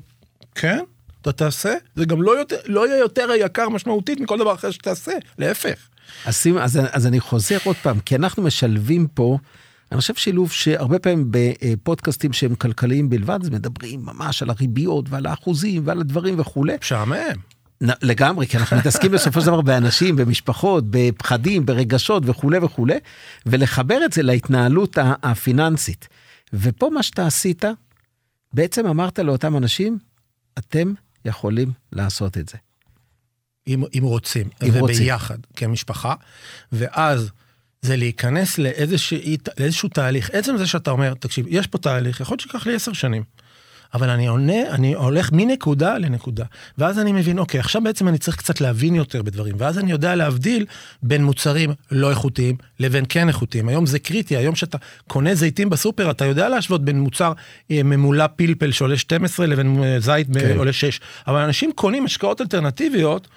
כן, 0.55 0.79
אתה 1.21 1.31
תעשה, 1.31 1.73
זה 1.95 2.05
גם 2.05 2.21
לא, 2.21 2.39
יותר, 2.39 2.55
לא 2.65 2.87
יהיה 2.87 2.99
יותר 2.99 3.27
יקר 3.39 3.69
משמעותית 3.69 4.19
מכל 4.19 4.37
דבר 4.37 4.53
אחר 4.53 4.71
שתעשה, 4.71 5.11
להפך. 5.37 5.89
אז, 6.25 6.47
אז, 6.61 6.79
אז 6.91 7.07
אני 7.07 7.19
חוזר 7.19 7.57
עוד 7.63 7.75
פעם, 7.75 7.99
כי 7.99 8.15
אנחנו 8.15 8.43
משלבים 8.43 9.07
פה, 9.07 9.37
אני 9.91 10.01
חושב 10.01 10.15
שילוב 10.15 10.51
שהרבה 10.51 10.99
פעמים 10.99 11.27
בפודקאסטים 11.31 12.33
שהם 12.33 12.55
כלכליים 12.55 13.09
בלבד, 13.09 13.39
אז 13.41 13.49
מדברים 13.49 14.05
ממש 14.05 14.43
על 14.43 14.49
הריביות 14.49 15.05
ועל 15.09 15.25
האחוזים 15.25 15.81
ועל 15.85 15.99
הדברים 15.99 16.39
וכולי. 16.39 16.75
משעמם. 16.81 17.15
לגמרי, 17.81 18.47
כי 18.47 18.57
אנחנו 18.57 18.77
מתעסקים 18.77 19.11
בסופו 19.11 19.41
של 19.41 19.47
דבר 19.47 19.61
באנשים, 19.61 20.15
במשפחות, 20.15 20.83
בפחדים, 20.89 21.65
ברגשות 21.65 22.23
וכולי 22.25 22.57
וכולי, 22.57 22.97
ולחבר 23.45 24.05
את 24.05 24.13
זה 24.13 24.23
להתנהלות 24.23 24.97
הפיננסית. 25.23 26.07
ופה 26.53 26.89
מה 26.93 27.03
שאתה 27.03 27.27
עשית, 27.27 27.63
בעצם 28.53 28.87
אמרת 28.87 29.19
לאותם 29.19 29.57
אנשים, 29.57 29.97
אתם 30.57 30.93
יכולים 31.25 31.71
לעשות 31.91 32.37
את 32.37 32.49
זה. 32.49 32.57
אם, 33.67 33.83
אם 33.97 34.03
רוצים, 34.03 34.49
אם 34.63 34.69
וביחד, 34.73 35.35
רוצים. 35.35 35.51
כמשפחה, 35.55 36.13
ואז 36.71 37.29
זה 37.81 37.95
להיכנס 37.95 38.57
לאיזשה, 38.57 39.15
לאיזשהו 39.59 39.89
תהליך. 39.89 40.29
עצם 40.33 40.57
זה 40.57 40.67
שאתה 40.67 40.91
אומר, 40.91 41.13
תקשיב, 41.13 41.45
יש 41.49 41.67
פה 41.67 41.77
תהליך, 41.77 42.19
יכול 42.19 42.33
להיות 42.33 42.41
שיקח 42.41 42.67
לי 42.67 42.75
עשר 42.75 42.93
שנים. 42.93 43.23
אבל 43.93 44.09
אני 44.09 44.27
עונה, 44.27 44.69
אני 44.69 44.93
הולך 44.93 45.31
מנקודה 45.31 45.97
לנקודה. 45.97 46.45
ואז 46.77 46.99
אני 46.99 47.11
מבין, 47.11 47.39
אוקיי, 47.39 47.59
עכשיו 47.59 47.81
בעצם 47.81 48.07
אני 48.07 48.17
צריך 48.17 48.37
קצת 48.37 48.61
להבין 48.61 48.95
יותר 48.95 49.21
בדברים, 49.21 49.55
ואז 49.57 49.79
אני 49.79 49.91
יודע 49.91 50.15
להבדיל 50.15 50.65
בין 51.03 51.23
מוצרים 51.23 51.73
לא 51.91 52.09
איכותיים 52.09 52.55
לבין 52.79 53.05
כן 53.09 53.27
איכותיים. 53.27 53.69
היום 53.69 53.85
זה 53.85 53.99
קריטי, 53.99 54.37
היום 54.37 54.55
שאתה 54.55 54.77
קונה 55.07 55.35
זיתים 55.35 55.69
בסופר, 55.69 56.11
אתה 56.11 56.25
יודע 56.25 56.49
להשוות 56.49 56.85
בין 56.85 56.99
מוצר 56.99 57.33
אה, 57.71 57.83
ממולא 57.83 58.25
פלפל 58.35 58.71
שעולה 58.71 58.97
12 58.97 59.45
לבין 59.45 59.83
אה, 59.83 59.99
זית 59.99 60.27
כן. 60.33 60.57
עולה 60.57 60.73
6. 60.73 60.99
אבל 61.27 61.39
אנשים 61.39 61.71
קונים 61.75 62.05
השקעות 62.05 62.41
אלטרנטיביות, 62.41 63.27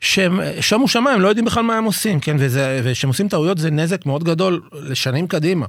שהם 0.00 0.40
שמו 0.60 0.88
שמיים, 0.88 1.20
לא 1.20 1.28
יודעים 1.28 1.44
בכלל 1.44 1.62
מה 1.62 1.76
הם 1.76 1.84
עושים, 1.84 2.20
כן, 2.20 2.36
וכשהם 2.84 3.08
עושים 3.08 3.28
טעויות 3.28 3.58
זה 3.58 3.70
נזק 3.70 4.06
מאוד 4.06 4.24
גדול 4.24 4.60
לשנים 4.72 5.26
קדימה. 5.26 5.66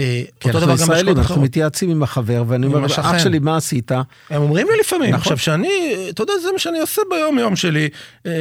אה, 0.00 0.22
אותו 0.44 0.60
דבר 0.60 0.76
גם 0.76 0.88
בשקעות 0.88 1.18
אנחנו 1.18 1.42
מתייעצים 1.42 1.90
עם 1.90 2.02
החבר, 2.02 2.44
ואני 2.48 2.66
אומר, 2.66 2.86
אח 2.86 3.18
שלי, 3.18 3.38
מה 3.38 3.56
עשית? 3.56 3.92
הם 3.92 4.42
אומרים 4.42 4.66
לי 4.70 4.76
לפעמים, 4.80 5.08
נכון. 5.08 5.20
עכשיו 5.20 5.38
שאני, 5.38 5.96
אתה 6.10 6.22
יודע, 6.22 6.32
זה 6.42 6.48
מה 6.52 6.58
שאני 6.58 6.80
עושה 6.80 7.02
ביום 7.10 7.38
יום 7.38 7.56
שלי, 7.56 7.88
אה, 8.26 8.32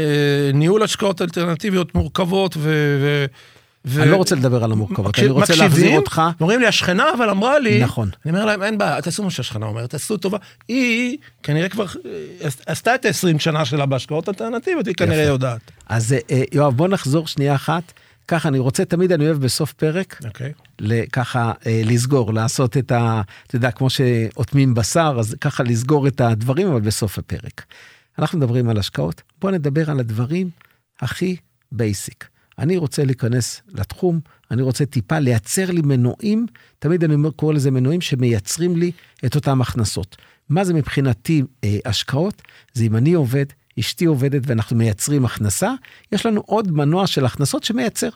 ניהול 0.53 0.83
השקעות 0.83 1.21
אלטרנטיביות 1.21 1.95
מורכבות 1.95 2.57
ו... 2.57 2.69
ו... 3.85 4.01
אני 4.01 4.11
לא 4.11 4.15
רוצה 4.15 4.35
לדבר 4.35 4.63
על 4.63 4.71
המורכבות, 4.71 5.19
אני 5.19 5.27
רוצה 5.27 5.55
להחזיר 5.55 5.97
אותך. 5.97 6.21
אומרים 6.41 6.59
לי, 6.59 6.67
השכנה 6.67 7.05
אבל 7.17 7.29
אמרה 7.29 7.59
לי, 7.59 7.83
נכון. 7.83 8.09
אני 8.25 8.33
אומר 8.33 8.45
להם, 8.45 8.63
אין 8.63 8.77
בעיה, 8.77 9.01
תעשו 9.01 9.23
מה 9.23 9.29
שהשכנה 9.29 9.65
אומרת, 9.65 9.89
תעשו 9.89 10.17
טובה. 10.17 10.37
היא 10.67 11.17
כנראה 11.43 11.69
כבר 11.69 11.85
אה, 11.85 12.49
עשתה 12.65 12.95
את 12.95 13.05
ה-20 13.05 13.39
שנה 13.39 13.65
שלה 13.65 13.85
בהשקעות 13.85 14.29
אלטרנטיביות, 14.29 14.87
היא 14.87 14.95
כנראה 14.95 15.23
יודעת. 15.23 15.71
אז 15.89 16.15
יואב, 16.53 16.77
בוא 16.77 16.87
נחזור 16.87 17.27
שנייה 17.27 17.55
אחת. 17.55 17.93
ככה 18.31 18.49
אני 18.49 18.59
רוצה, 18.59 18.85
תמיד 18.85 19.11
אני 19.11 19.25
אוהב 19.25 19.37
בסוף 19.37 19.73
פרק, 19.73 20.19
okay. 20.21 20.27
אוקיי. 20.27 20.53
ככה 21.11 21.51
אה, 21.65 21.81
לסגור, 21.85 22.33
לעשות 22.33 22.77
את 22.77 22.91
ה... 22.91 23.21
אתה 23.47 23.55
יודע, 23.55 23.71
כמו 23.71 23.89
שאוטמים 23.89 24.73
בשר, 24.73 25.15
אז 25.19 25.35
ככה 25.41 25.63
לסגור 25.63 26.07
את 26.07 26.21
הדברים, 26.21 26.67
אבל 26.67 26.81
בסוף 26.81 27.17
הפרק. 27.17 27.65
אנחנו 28.19 28.37
מדברים 28.37 28.69
על 28.69 28.77
השקעות, 28.77 29.21
בואו 29.41 29.53
נדבר 29.53 29.91
על 29.91 29.99
הדברים 29.99 30.49
הכי 30.99 31.35
basic. 31.71 32.27
אני 32.59 32.77
רוצה 32.77 33.03
להיכנס 33.05 33.61
לתחום, 33.67 34.19
אני 34.51 34.61
רוצה 34.61 34.85
טיפה 34.85 35.19
לייצר 35.19 35.71
לי 35.71 35.81
מנועים, 35.81 36.45
תמיד 36.79 37.03
אני 37.03 37.15
קורא 37.35 37.53
לזה 37.53 37.71
מנועים 37.71 38.01
שמייצרים 38.01 38.77
לי 38.77 38.91
את 39.25 39.35
אותם 39.35 39.61
הכנסות. 39.61 40.17
מה 40.49 40.63
זה 40.63 40.73
מבחינתי 40.73 41.43
אה, 41.63 41.77
השקעות? 41.85 42.41
זה 42.73 42.83
אם 42.83 42.95
אני 42.95 43.13
עובד, 43.13 43.45
אשתי 43.79 44.05
עובדת 44.05 44.41
ואנחנו 44.45 44.75
מייצרים 44.75 45.25
הכנסה, 45.25 45.73
יש 46.11 46.25
לנו 46.25 46.43
עוד 46.45 46.71
מנוע 46.71 47.07
של 47.07 47.25
הכנסות 47.25 47.63
שמייצר. 47.63 48.09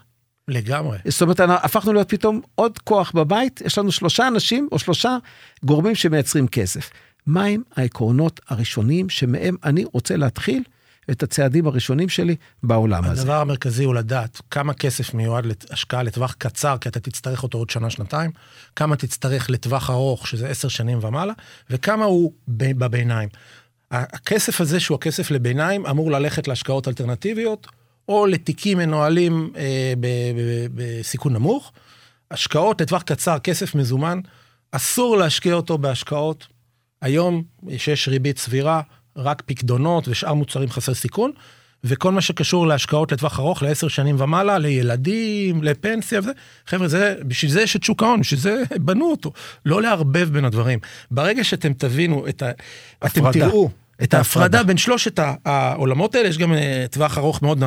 לגמרי. 0.48 0.98
זאת 1.08 1.22
אומרת, 1.22 1.40
הפכנו 1.40 1.94
להיות 1.94 2.10
פתאום 2.10 2.42
עוד 2.56 2.80
כוח 2.80 3.12
בבית, 3.12 3.62
יש 3.66 3.78
לנו 3.78 3.92
שלושה 3.92 4.28
אנשים 4.28 4.68
או 4.72 4.80
שלושה 4.80 5.18
גורמים 5.64 5.96
שמייצרים 5.96 6.48
כסף. 6.48 6.90
מהם 7.28 7.62
העקרונות 7.76 8.40
הראשוניים 8.50 9.10
שמהם 9.10 9.56
אני 9.64 9.86
רוצה 9.94 10.16
להתחיל 10.16 10.64
את 11.12 11.24
הצעדים 11.24 11.68
הראשונים 11.68 12.10
שלי 12.10 12.36
בעולם 12.64 12.98
הדבר 12.98 13.12
הזה. 13.12 13.22
הדבר 13.22 13.42
המרכזי 13.42 13.84
הוא 13.84 13.96
לדעת 13.96 14.42
כמה 14.52 14.74
כסף 14.74 15.14
מיועד 15.14 15.46
להשקעה 15.46 16.04
לטווח 16.04 16.34
קצר, 16.38 16.78
כי 16.82 16.90
אתה 16.90 17.00
תצטרך 17.00 17.44
אותו 17.44 17.58
עוד 17.58 17.70
שנה-שנתיים, 17.70 18.32
כמה 18.76 18.96
תצטרך 18.96 19.50
לטווח 19.50 19.90
ארוך, 19.90 20.28
שזה 20.28 20.48
עשר 20.48 20.68
שנים 20.68 21.00
ומעלה, 21.04 21.34
וכמה 21.70 22.06
הוא 22.06 22.34
בביניים. 22.48 23.30
הכסף 23.96 24.62
הזה, 24.62 24.80
שהוא 24.80 24.96
הכסף 24.96 25.32
לביניים, 25.32 25.86
אמור 25.86 26.12
ללכת 26.12 26.48
להשקעות 26.48 26.88
אלטרנטיביות, 26.88 27.68
או 28.10 28.26
לתיקים 28.26 28.78
מנוהלים 28.78 29.54
אה, 29.58 29.94
בסיכון 30.74 31.34
נמוך. 31.34 31.72
השקעות 32.32 32.82
לטווח 32.82 33.02
קצר, 33.02 33.40
כסף 33.40 33.76
מזומן, 33.76 34.20
אסור 34.72 35.18
להשקיע 35.18 35.54
אותו 35.54 35.78
בהשקעות. 35.78 36.48
היום, 37.02 37.44
שיש 37.78 38.08
ריבית 38.08 38.38
סבירה, 38.38 38.82
רק 39.16 39.44
פקדונות 39.46 40.08
ושאר 40.08 40.34
מוצרים 40.34 40.70
חסר 40.70 40.94
סיכון, 40.94 41.32
וכל 41.84 42.12
מה 42.12 42.22
שקשור 42.22 42.68
להשקעות 42.68 43.12
לטווח 43.12 43.40
ארוך, 43.40 43.64
לעשר 43.64 43.88
שנים 43.88 44.16
ומעלה, 44.20 44.58
לילדים, 44.58 45.64
לפנסיה 45.64 46.20
וזה, 46.20 46.32
חבר'ה, 46.68 46.88
זה, 46.88 47.16
בשביל 47.28 47.52
זה 47.52 47.62
יש 47.62 47.76
את 47.76 47.84
שוק 47.84 48.04
ההון, 48.04 48.20
בשביל 48.20 48.40
זה 48.40 48.64
בנו 48.80 49.12
אותו. 49.12 49.32
לא 49.66 49.82
לערבב 49.82 50.30
בין 50.32 50.46
הדברים. 50.46 50.80
ברגע 51.12 51.44
שאתם 51.44 51.74
תבינו 51.74 52.28
את 52.28 52.42
ה... 52.42 52.52
הפרדה. 53.02 53.30
אתם 53.30 53.40
תראו 53.40 53.70
את 54.04 54.14
ההפרדה 54.14 54.64
בין 54.64 54.78
שלושת 54.78 55.20
העולמות 55.46 56.16
האלה, 56.16 56.28
יש 56.28 56.38
גם 56.38 56.54
אה, 56.54 56.86
טווח 56.92 57.18
ארוך 57.18 57.42
מאוד, 57.42 57.64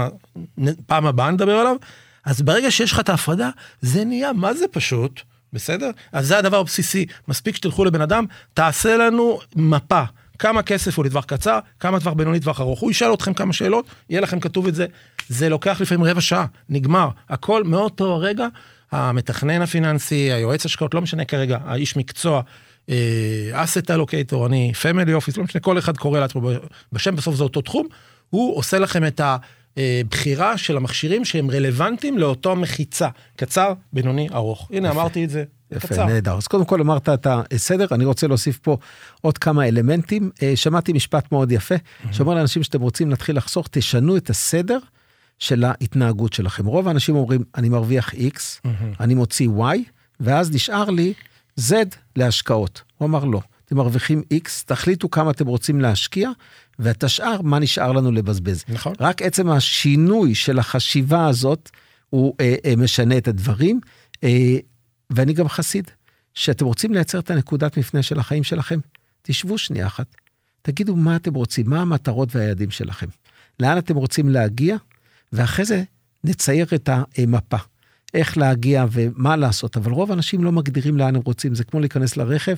פעם 0.87 1.07
הבאה 1.07 1.31
נדבר 1.31 1.55
עליו, 1.55 1.77
אז 2.25 2.43
ברגע 2.43 2.71
שיש 2.71 2.93
לך 2.93 3.01
את 3.01 3.09
ההפרדה, 3.09 3.51
זה 3.81 4.05
נהיה, 4.05 4.33
מה 4.33 4.55
זה 4.55 4.65
פשוט, 4.71 5.21
בסדר? 5.53 5.91
אז 6.13 6.27
זה 6.27 6.39
הדבר 6.39 6.59
הבסיסי, 6.59 7.07
מספיק 7.29 7.57
שתלכו 7.57 7.85
לבן 7.85 8.01
אדם, 8.01 8.25
תעשה 8.55 8.97
לנו 8.97 9.39
מפה. 9.57 10.03
כמה 10.39 10.63
כסף 10.63 10.97
הוא 10.97 11.05
לטווח 11.05 11.25
קצר, 11.25 11.59
כמה 11.81 12.01
טווח 12.01 12.13
בינוני, 12.13 12.41
טווח 12.41 12.61
ארוך. 12.61 12.81
הוא 12.81 12.91
ישאל 12.91 13.15
אתכם 13.15 13.35
כמה 13.35 13.53
שאלות, 13.53 13.87
יהיה 14.11 14.21
לכם 14.21 14.41
כתוב 14.41 14.67
את 14.67 14.75
זה. 14.75 14.87
זה 15.29 15.49
לוקח 15.49 15.81
לפעמים 15.81 16.05
רבע 16.05 16.21
שעה, 16.21 16.47
נגמר. 16.69 17.09
הכל 17.29 17.65
מאותו 17.65 18.15
הרגע, 18.15 18.47
המתכנן 18.93 19.63
הפיננסי, 19.63 20.33
היועץ 20.33 20.67
השקעות, 20.67 20.95
לא 20.95 21.01
משנה 21.01 21.25
כרגע, 21.25 21.59
האיש 21.65 21.97
מקצוע, 21.97 22.43
asset 23.53 23.91
allocator, 23.91 24.47
אני 24.47 24.73
family 24.75 25.15
office, 25.15 25.37
לא 25.37 25.45
משנה, 25.45 25.61
כל 25.61 25.79
אחד 25.79 25.97
קורא 25.97 26.21
לעצמו 26.21 26.51
בשם, 26.93 27.17
בסוף 27.17 27.35
זה 27.35 27.45
אותו 27.45 27.61
תחום, 27.61 27.87
הוא 28.31 28.57
עושה 28.57 28.79
לכם 28.79 29.07
את 29.07 29.21
הבחירה 29.77 30.59
של 30.59 30.77
המכשירים 30.77 31.25
שהם 31.25 31.51
רלוונטיים 31.51 32.19
לאותו 32.19 32.57
מחיצה, 32.57 33.09
קצר, 33.37 33.73
בינוני, 33.93 34.29
ארוך. 34.35 34.69
הנה, 34.73 34.89
יפה. 34.89 35.01
אמרתי 35.01 35.25
את 35.25 35.31
זה. 35.31 35.45
יפה, 35.71 36.05
נהדר. 36.05 36.37
אז 36.37 36.47
קודם 36.47 36.65
כל 36.65 36.81
אמרת 36.81 37.09
את 37.09 37.27
הסדר, 37.55 37.87
אני 37.93 38.05
רוצה 38.05 38.27
להוסיף 38.27 38.59
פה 38.59 38.77
עוד 39.21 39.39
כמה 39.39 39.69
אלמנטים. 39.69 40.31
אה, 40.43 40.53
שמעתי 40.57 40.93
משפט 40.93 41.33
מאוד 41.33 41.53
יפה, 41.53 41.75
mm-hmm. 41.75 42.13
שאומר 42.13 42.35
לאנשים 42.35 42.63
שאתם 42.63 42.81
רוצים 42.81 43.11
להתחיל 43.11 43.37
לחסוך, 43.37 43.69
תשנו 43.71 44.17
את 44.17 44.31
הסדר 44.31 44.79
של 45.39 45.65
ההתנהגות 45.65 46.33
שלכם. 46.33 46.67
רוב 46.67 46.89
האנשים 46.89 47.17
אומרים, 47.17 47.45
אני 47.57 47.69
מרוויח 47.69 48.15
X, 48.15 48.17
mm-hmm. 48.17 48.69
אני 49.01 49.15
מוציא 49.15 49.49
Y, 49.49 49.79
ואז 50.21 50.51
נשאר 50.55 50.91
לי 50.91 51.13
Z 51.59 51.73
להשקעות. 52.17 52.83
הוא 52.99 53.09
אמר 53.09 53.25
לא, 53.25 53.41
אתם 53.65 53.77
מרוויחים 53.77 54.23
X, 54.35 54.49
תחליטו 54.67 55.11
כמה 55.11 55.31
אתם 55.31 55.47
רוצים 55.47 55.81
להשקיע, 55.81 56.31
ואת 56.79 57.05
השאר, 57.05 57.43
מה 57.43 57.59
נשאר 57.59 57.93
לנו 57.93 58.13
לבזבז. 58.13 58.65
נכון. 58.69 58.93
רק 59.01 59.23
עצם 59.23 59.51
השינוי 59.51 60.35
של 60.35 60.59
החשיבה 60.59 61.27
הזאת, 61.27 61.71
הוא 62.11 62.35
אה, 62.41 62.55
אה, 62.65 62.77
משנה 62.77 63.19
את 63.19 63.29
הדברים. 63.29 63.81
אה, 64.25 64.57
ואני 65.11 65.33
גם 65.33 65.49
חסיד, 65.49 65.91
שאתם 66.35 66.65
רוצים 66.65 66.95
לייצר 66.95 67.19
את 67.19 67.31
הנקודת 67.31 67.79
מפנה 67.79 68.03
של 68.03 68.19
החיים 68.19 68.45
שלכם, 68.45 68.79
תשבו 69.23 69.59
שנייה 69.59 69.87
אחת, 69.87 70.07
תגידו 70.63 70.97
מה 70.97 71.17
אתם 71.17 71.35
רוצים, 71.35 71.71
מה 71.71 71.81
המטרות 71.81 72.37
והיעדים 72.37 72.71
שלכם, 72.71 73.07
לאן 73.61 73.79
אתם 73.79 73.97
רוצים 73.97 74.29
להגיע, 74.29 74.77
ואחרי 75.33 75.65
זה 75.65 75.83
נצייר 76.25 76.67
את 76.75 76.89
המפה. 76.93 77.57
איך 78.15 78.39
להגיע 78.39 78.87
ומה 78.93 79.37
לעשות, 79.37 79.77
אבל 79.77 79.93
רוב 79.93 80.11
האנשים 80.11 80.45
לא 80.45 80.53
מגדירים 80.53 80.97
לאן 80.97 81.17
הם 81.17 81.23
רוצים, 81.25 81.55
זה 81.55 81.65
כמו 81.65 81.81
להיכנס 81.81 82.17
לרכב 82.17 82.55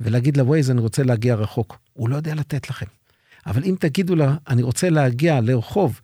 ולהגיד 0.00 0.36
לווייז, 0.36 0.70
אני 0.70 0.80
רוצה 0.80 1.02
להגיע 1.02 1.34
רחוק. 1.34 1.78
הוא 1.92 2.08
לא 2.08 2.16
יודע 2.16 2.34
לתת 2.34 2.70
לכם. 2.70 2.86
אבל 3.46 3.64
אם 3.64 3.74
תגידו 3.80 4.16
לה, 4.16 4.36
אני 4.48 4.62
רוצה 4.62 4.90
להגיע 4.90 5.40
לרחוב 5.40 6.00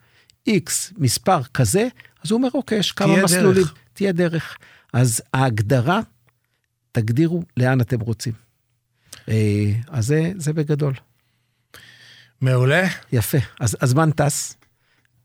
X, 0.49 0.71
מספר 0.97 1.43
כזה, 1.43 1.87
אז 2.23 2.31
הוא 2.31 2.37
אומר, 2.37 2.49
אוקיי, 2.53 2.77
יש 2.77 2.91
כמה 2.91 3.13
תהיה 3.13 3.23
מסלולים, 3.23 3.63
דרך. 3.63 3.73
תהיה 3.93 4.11
דרך. 4.11 4.57
אז 4.93 5.21
ההגדרה, 5.33 5.99
תגדירו 6.91 7.43
לאן 7.57 7.81
אתם 7.81 7.99
רוצים. 7.99 8.33
אה, 9.29 9.71
אז 9.87 10.05
זה, 10.05 10.31
זה 10.37 10.53
בגדול. 10.53 10.93
מעולה, 12.41 12.87
יפה. 13.11 13.37
אז 13.59 13.77
הזמן 13.81 14.11
טס, 14.11 14.55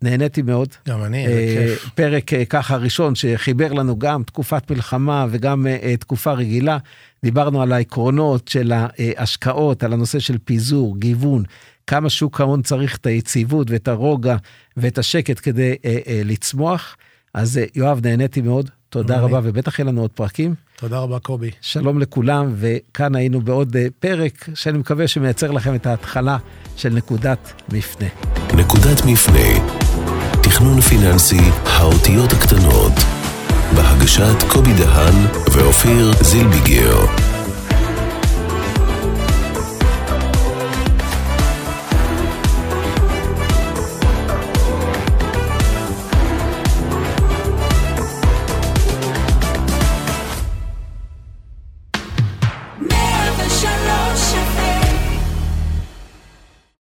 נהניתי 0.04 0.42
מאוד. 0.42 0.68
גם 0.88 1.04
אני, 1.04 1.26
איזה 1.26 1.60
אה, 1.60 1.68
כיף. 1.68 1.88
פרק 1.94 2.32
אה, 2.32 2.44
ככה 2.44 2.76
ראשון 2.76 3.14
שחיבר 3.14 3.72
לנו 3.72 3.98
גם 3.98 4.22
תקופת 4.22 4.70
מלחמה 4.70 5.26
וגם 5.30 5.66
אה, 5.66 5.96
תקופה 5.96 6.32
רגילה. 6.32 6.78
דיברנו 7.24 7.62
על 7.62 7.72
העקרונות 7.72 8.48
של 8.48 8.72
ההשקעות, 8.72 9.82
על 9.82 9.92
הנושא 9.92 10.18
של 10.18 10.38
פיזור, 10.44 10.96
גיוון, 10.98 11.42
כמה 11.86 12.10
שוק 12.10 12.40
ההון 12.40 12.62
צריך 12.62 12.96
את 12.96 13.06
היציבות 13.06 13.70
ואת 13.70 13.88
הרוגע 13.88 14.36
ואת 14.76 14.98
השקט 14.98 15.40
כדי 15.42 15.74
אה, 15.84 15.98
אה, 16.06 16.20
לצמוח. 16.24 16.96
אז 17.34 17.58
אה, 17.58 17.64
יואב, 17.74 18.00
נהניתי 18.06 18.40
מאוד, 18.40 18.70
תודה. 19.02 19.20
רבה, 19.20 19.40
ובטח 19.42 19.78
יהיה 19.78 19.88
לנו 19.88 20.00
עוד 20.00 20.10
פרקים. 20.10 20.54
תודה 20.76 20.98
רבה 20.98 21.18
קובי. 21.18 21.50
שלום 21.60 21.98
לכולם, 21.98 22.54
וכאן 22.56 23.14
היינו 23.14 23.40
בעוד 23.40 23.76
אה, 23.76 23.86
פרק 24.00 24.48
שאני 24.54 24.78
מקווה 24.78 25.08
שמייצר 25.08 25.50
לכם 25.50 25.74
את 25.74 25.86
ההתחלה 25.86 26.36
של 26.76 26.88
נקודת 26.88 27.52
מפנה. 27.72 28.08
נקודת 28.56 29.04
מפנה, 29.06 29.68
תכנון 30.42 30.80
פיננסי, 30.80 31.50
האותיות 31.64 32.32
הקטנות, 32.32 32.92
בהגשת 33.76 34.42
קובי 34.48 34.72
דהן 34.72 35.14
ואופיר 35.52 36.12
זילביגר. 36.22 37.33